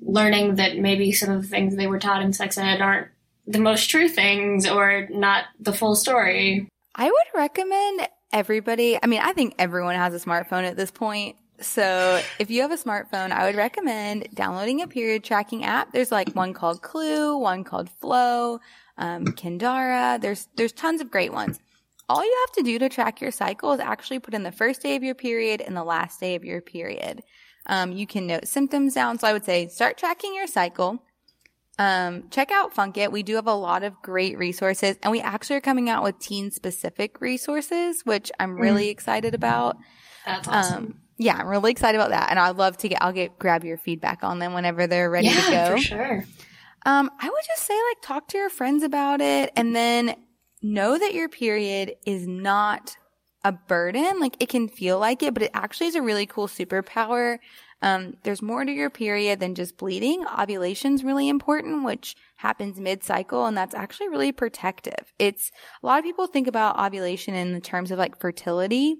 learning 0.00 0.56
that 0.56 0.78
maybe 0.78 1.12
some 1.12 1.30
of 1.30 1.42
the 1.42 1.48
things 1.48 1.76
they 1.76 1.86
were 1.86 1.98
taught 1.98 2.22
in 2.22 2.32
sex 2.32 2.56
ed 2.58 2.80
aren't 2.80 3.08
the 3.50 3.60
most 3.60 3.90
true 3.90 4.08
things 4.08 4.66
or 4.66 5.08
not 5.10 5.44
the 5.58 5.72
full 5.72 5.96
story? 5.96 6.68
I 6.94 7.04
would 7.04 7.26
recommend 7.34 8.08
everybody, 8.32 8.98
I 9.02 9.06
mean, 9.06 9.20
I 9.20 9.32
think 9.32 9.54
everyone 9.58 9.96
has 9.96 10.14
a 10.14 10.24
smartphone 10.24 10.64
at 10.64 10.76
this 10.76 10.90
point. 10.90 11.36
So 11.60 12.20
if 12.38 12.50
you 12.50 12.62
have 12.62 12.72
a 12.72 12.76
smartphone, 12.76 13.32
I 13.32 13.46
would 13.46 13.56
recommend 13.56 14.28
downloading 14.34 14.80
a 14.80 14.88
period 14.88 15.24
tracking 15.24 15.64
app. 15.64 15.92
There's 15.92 16.10
like 16.10 16.30
one 16.32 16.54
called 16.54 16.80
Clue, 16.80 17.36
one 17.36 17.64
called 17.64 17.90
Flow, 18.00 18.60
um, 18.96 19.26
Kindara. 19.26 20.20
There's, 20.20 20.48
there's 20.56 20.72
tons 20.72 21.00
of 21.00 21.10
great 21.10 21.32
ones 21.32 21.60
all 22.10 22.24
you 22.24 22.36
have 22.44 22.56
to 22.56 22.62
do 22.64 22.78
to 22.80 22.88
track 22.88 23.20
your 23.20 23.30
cycle 23.30 23.72
is 23.72 23.78
actually 23.78 24.18
put 24.18 24.34
in 24.34 24.42
the 24.42 24.50
first 24.50 24.82
day 24.82 24.96
of 24.96 25.04
your 25.04 25.14
period 25.14 25.60
and 25.60 25.76
the 25.76 25.84
last 25.84 26.18
day 26.18 26.34
of 26.34 26.44
your 26.44 26.60
period. 26.60 27.22
Um, 27.66 27.92
you 27.92 28.04
can 28.04 28.26
note 28.26 28.48
symptoms 28.48 28.94
down. 28.94 29.18
So 29.20 29.28
I 29.28 29.32
would 29.32 29.44
say 29.44 29.68
start 29.68 29.96
tracking 29.96 30.34
your 30.34 30.48
cycle. 30.48 31.04
Um, 31.80 32.24
check 32.28 32.50
out 32.50 32.74
Funkit. 32.74 33.10
We 33.10 33.22
do 33.22 33.36
have 33.36 33.46
a 33.46 33.54
lot 33.54 33.82
of 33.84 34.02
great 34.02 34.36
resources 34.36 34.98
and 35.02 35.10
we 35.10 35.22
actually 35.22 35.56
are 35.56 35.62
coming 35.62 35.88
out 35.88 36.02
with 36.02 36.18
teen 36.18 36.50
specific 36.50 37.22
resources, 37.22 38.02
which 38.04 38.30
I'm 38.38 38.60
really 38.60 38.88
mm. 38.88 38.90
excited 38.90 39.34
about. 39.34 39.78
That's 40.26 40.46
awesome. 40.46 40.76
Um, 40.76 41.00
yeah, 41.16 41.36
I'm 41.36 41.46
really 41.46 41.70
excited 41.70 41.96
about 41.96 42.10
that. 42.10 42.28
And 42.28 42.38
I'd 42.38 42.56
love 42.56 42.76
to 42.78 42.88
get, 42.90 43.00
I'll 43.00 43.14
get, 43.14 43.38
grab 43.38 43.64
your 43.64 43.78
feedback 43.78 44.22
on 44.22 44.40
them 44.40 44.52
whenever 44.52 44.86
they're 44.86 45.08
ready 45.08 45.28
yeah, 45.28 45.40
to 45.40 45.50
go. 45.50 45.76
for 45.76 45.82
sure. 45.82 46.24
Um, 46.84 47.10
I 47.18 47.30
would 47.30 47.44
just 47.46 47.66
say 47.66 47.74
like 47.88 48.02
talk 48.02 48.28
to 48.28 48.36
your 48.36 48.50
friends 48.50 48.82
about 48.82 49.22
it 49.22 49.50
and 49.56 49.74
then 49.74 50.16
know 50.60 50.98
that 50.98 51.14
your 51.14 51.30
period 51.30 51.94
is 52.04 52.26
not 52.26 52.94
a 53.42 53.52
burden. 53.52 54.20
Like 54.20 54.36
it 54.38 54.50
can 54.50 54.68
feel 54.68 54.98
like 54.98 55.22
it, 55.22 55.32
but 55.32 55.44
it 55.44 55.50
actually 55.54 55.86
is 55.86 55.94
a 55.94 56.02
really 56.02 56.26
cool 56.26 56.46
superpower. 56.46 57.38
Um, 57.82 58.16
there's 58.24 58.42
more 58.42 58.64
to 58.64 58.72
your 58.72 58.90
period 58.90 59.40
than 59.40 59.54
just 59.54 59.78
bleeding. 59.78 60.24
Ovulation's 60.26 61.02
really 61.02 61.28
important, 61.28 61.84
which 61.84 62.14
happens 62.36 62.78
mid-cycle, 62.78 63.46
and 63.46 63.56
that's 63.56 63.74
actually 63.74 64.08
really 64.08 64.32
protective. 64.32 65.12
It's 65.18 65.50
a 65.82 65.86
lot 65.86 65.98
of 65.98 66.04
people 66.04 66.26
think 66.26 66.46
about 66.46 66.78
ovulation 66.78 67.34
in 67.34 67.54
the 67.54 67.60
terms 67.60 67.90
of 67.90 67.98
like 67.98 68.20
fertility, 68.20 68.96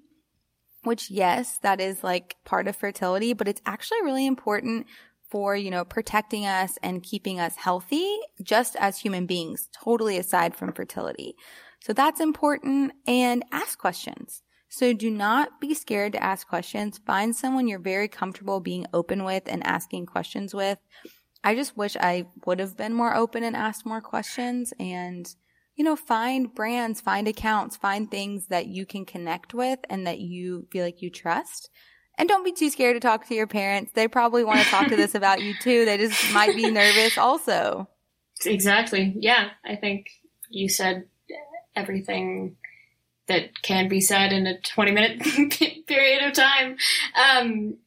which 0.84 1.10
yes, 1.10 1.58
that 1.62 1.80
is 1.80 2.02
like 2.02 2.36
part 2.44 2.68
of 2.68 2.76
fertility, 2.76 3.34
but 3.34 3.48
it's 3.48 3.60
actually 3.66 4.02
really 4.02 4.26
important 4.26 4.86
for, 5.30 5.54
you 5.54 5.70
know, 5.70 5.84
protecting 5.84 6.46
us 6.46 6.78
and 6.82 7.02
keeping 7.02 7.38
us 7.38 7.56
healthy 7.56 8.18
just 8.42 8.76
as 8.76 8.98
human 8.98 9.26
beings, 9.26 9.68
totally 9.72 10.16
aside 10.16 10.56
from 10.56 10.72
fertility. 10.72 11.34
So 11.80 11.92
that's 11.92 12.20
important 12.20 12.92
and 13.06 13.44
ask 13.52 13.78
questions. 13.78 14.42
So 14.70 14.92
do 14.92 15.10
not 15.10 15.60
be 15.60 15.74
scared 15.74 16.12
to 16.12 16.22
ask 16.22 16.48
questions. 16.48 16.98
Find 17.04 17.34
someone 17.34 17.68
you're 17.68 17.78
very 17.78 18.08
comfortable 18.08 18.60
being 18.60 18.86
open 18.94 19.24
with 19.24 19.42
and 19.46 19.66
asking 19.66 20.06
questions 20.06 20.54
with. 20.54 20.78
I 21.44 21.54
just 21.54 21.76
wish 21.76 21.96
I 21.96 22.26
would 22.46 22.60
have 22.60 22.76
been 22.76 22.94
more 22.94 23.14
open 23.14 23.42
and 23.42 23.56
asked 23.56 23.84
more 23.84 24.00
questions 24.00 24.72
and, 24.78 25.28
you 25.74 25.84
know, 25.84 25.96
find 25.96 26.54
brands, 26.54 27.00
find 27.00 27.26
accounts, 27.26 27.76
find 27.76 28.10
things 28.10 28.46
that 28.46 28.66
you 28.66 28.86
can 28.86 29.04
connect 29.04 29.52
with 29.52 29.80
and 29.90 30.06
that 30.06 30.20
you 30.20 30.66
feel 30.70 30.84
like 30.84 31.02
you 31.02 31.10
trust 31.10 31.70
and 32.20 32.28
don't 32.28 32.44
be 32.44 32.52
too 32.52 32.68
scared 32.68 32.96
to 32.96 33.00
talk 33.00 33.26
to 33.26 33.34
your 33.34 33.46
parents. 33.46 33.92
They 33.92 34.06
probably 34.06 34.44
want 34.44 34.60
to 34.60 34.66
talk 34.66 34.88
to 34.88 34.96
this 34.96 35.14
about 35.16 35.40
you 35.40 35.54
too. 35.62 35.86
They 35.86 35.96
just 35.96 36.32
might 36.32 36.54
be 36.54 36.70
nervous 36.70 37.16
also. 37.16 37.88
Exactly. 38.44 39.14
Yeah. 39.18 39.48
I 39.64 39.76
think 39.76 40.10
you 40.50 40.68
said 40.68 41.06
everything 41.74 42.56
that 43.30 43.62
can 43.62 43.88
be 43.88 44.00
said 44.00 44.32
in 44.32 44.46
a 44.46 44.60
20 44.60 44.90
minute 44.92 45.20
period 45.86 46.22
of 46.24 46.32
time. 46.34 46.76
Um, 47.16 47.78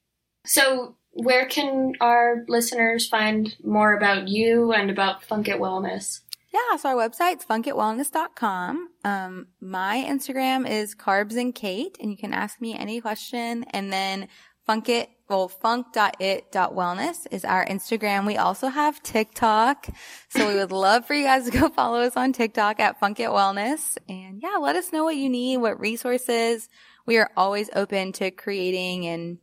so 0.45 0.95
where 1.11 1.45
can 1.45 1.93
our 2.01 2.43
listeners 2.47 3.07
find 3.07 3.55
more 3.63 3.95
about 3.95 4.27
you 4.27 4.73
and 4.73 4.89
about 4.89 5.23
Funk 5.23 5.47
It 5.47 5.59
Wellness? 5.59 6.21
Yeah, 6.51 6.77
so 6.77 6.89
our 6.89 6.95
website's 6.95 7.45
funkitwellness.com. 7.45 8.89
Um, 9.03 9.47
my 9.59 10.05
Instagram 10.07 10.69
is 10.69 10.95
carbs 10.95 11.35
and 11.35 11.53
Kate, 11.53 11.97
and 11.99 12.11
you 12.11 12.17
can 12.17 12.33
ask 12.33 12.61
me 12.61 12.75
any 12.75 13.01
question. 13.01 13.63
And 13.71 13.91
then 13.91 14.27
funkit, 14.67 15.07
well, 15.29 15.47
funk.it.wellness 15.47 17.27
is 17.31 17.45
our 17.45 17.65
Instagram. 17.65 18.25
We 18.25 18.37
also 18.37 18.67
have 18.67 19.01
TikTok. 19.03 19.87
So 20.29 20.47
we 20.47 20.55
would 20.55 20.71
love 20.71 21.05
for 21.05 21.13
you 21.13 21.23
guys 21.23 21.45
to 21.45 21.51
go 21.57 21.69
follow 21.75 22.01
us 22.01 22.17
on 22.17 22.33
TikTok 22.33 22.79
at 22.79 22.99
Funkit 22.99 23.29
Wellness. 23.29 23.97
And 24.09 24.41
yeah, 24.41 24.57
let 24.59 24.75
us 24.75 24.91
know 24.91 25.03
what 25.03 25.15
you 25.15 25.29
need, 25.29 25.57
what 25.57 25.79
resources. 25.79 26.67
We 27.05 27.17
are 27.17 27.31
always 27.37 27.69
open 27.75 28.11
to 28.13 28.31
creating 28.31 29.07
and 29.07 29.37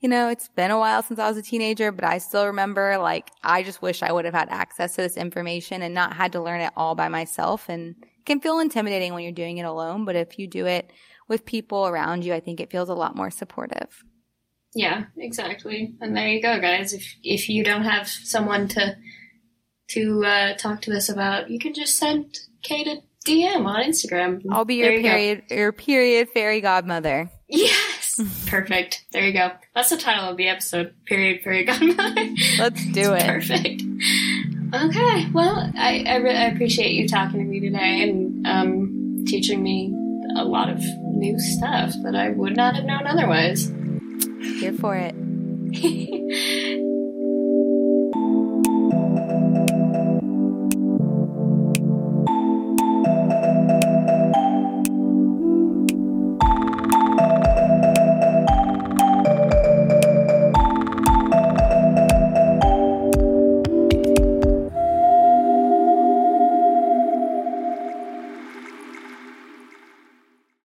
you 0.00 0.08
know, 0.08 0.30
it's 0.30 0.48
been 0.48 0.72
a 0.72 0.78
while 0.78 1.04
since 1.04 1.20
I 1.20 1.28
was 1.28 1.36
a 1.36 1.42
teenager, 1.42 1.92
but 1.92 2.04
I 2.04 2.18
still 2.18 2.46
remember 2.46 2.98
like, 2.98 3.30
I 3.44 3.62
just 3.62 3.80
wish 3.80 4.02
I 4.02 4.10
would 4.10 4.24
have 4.24 4.34
had 4.34 4.48
access 4.48 4.96
to 4.96 5.02
this 5.02 5.16
information 5.16 5.80
and 5.80 5.94
not 5.94 6.16
had 6.16 6.32
to 6.32 6.42
learn 6.42 6.60
it 6.60 6.72
all 6.76 6.96
by 6.96 7.06
myself. 7.06 7.68
And 7.68 7.94
can 8.26 8.40
feel 8.40 8.58
intimidating 8.58 9.14
when 9.14 9.22
you're 9.22 9.32
doing 9.32 9.58
it 9.58 9.64
alone. 9.64 10.04
But 10.04 10.16
if 10.16 10.38
you 10.38 10.48
do 10.48 10.66
it 10.66 10.92
with 11.28 11.44
people 11.44 11.86
around 11.86 12.24
you, 12.24 12.34
I 12.34 12.40
think 12.40 12.60
it 12.60 12.70
feels 12.70 12.88
a 12.88 12.94
lot 12.94 13.16
more 13.16 13.30
supportive. 13.30 14.02
Yeah, 14.74 15.04
exactly. 15.16 15.94
And 16.00 16.16
there 16.16 16.28
you 16.28 16.40
go, 16.40 16.60
guys. 16.60 16.92
If, 16.92 17.14
if 17.22 17.48
you 17.48 17.62
don't 17.62 17.84
have 17.84 18.08
someone 18.08 18.68
to, 18.68 18.96
to, 19.90 20.24
uh, 20.24 20.54
talk 20.54 20.82
to 20.82 20.96
us 20.96 21.08
about, 21.08 21.50
you 21.50 21.58
can 21.58 21.74
just 21.74 21.96
send 21.96 22.38
Kate 22.62 22.86
a 22.86 23.02
DM 23.26 23.66
on 23.66 23.82
Instagram. 23.84 24.42
I'll 24.50 24.64
be 24.64 24.76
your 24.76 24.92
you 24.92 25.02
go. 25.02 25.08
period, 25.08 25.42
your 25.50 25.72
period 25.72 26.28
fairy 26.30 26.60
godmother. 26.60 27.30
Yes! 27.48 28.20
Perfect. 28.46 29.04
There 29.12 29.26
you 29.26 29.32
go. 29.32 29.52
That's 29.74 29.90
the 29.90 29.96
title 29.96 30.30
of 30.30 30.36
the 30.36 30.48
episode. 30.48 30.94
Period. 31.06 31.42
Fairy 31.42 31.64
godmother. 31.64 32.28
Let's 32.58 32.84
do 32.86 33.12
it. 33.12 33.22
Perfect. 33.22 33.82
Okay. 34.74 35.30
Well, 35.32 35.70
I, 35.76 36.04
I, 36.06 36.16
re- 36.16 36.36
I 36.36 36.44
appreciate 36.46 36.92
you 36.92 37.08
talking 37.08 37.40
to 37.40 37.44
me 37.44 37.60
today 37.60 38.08
and 38.08 38.46
um, 38.46 39.24
teaching 39.26 39.62
me 39.62 39.94
a 40.36 40.44
lot 40.44 40.68
of 40.68 40.80
new 41.04 41.38
stuff 41.38 41.92
that 42.02 42.14
I 42.14 42.30
would 42.30 42.56
not 42.56 42.74
have 42.76 42.84
known 42.84 43.06
otherwise. 43.06 43.70
Here 44.42 44.72
for 44.72 44.96
it. 44.96 45.14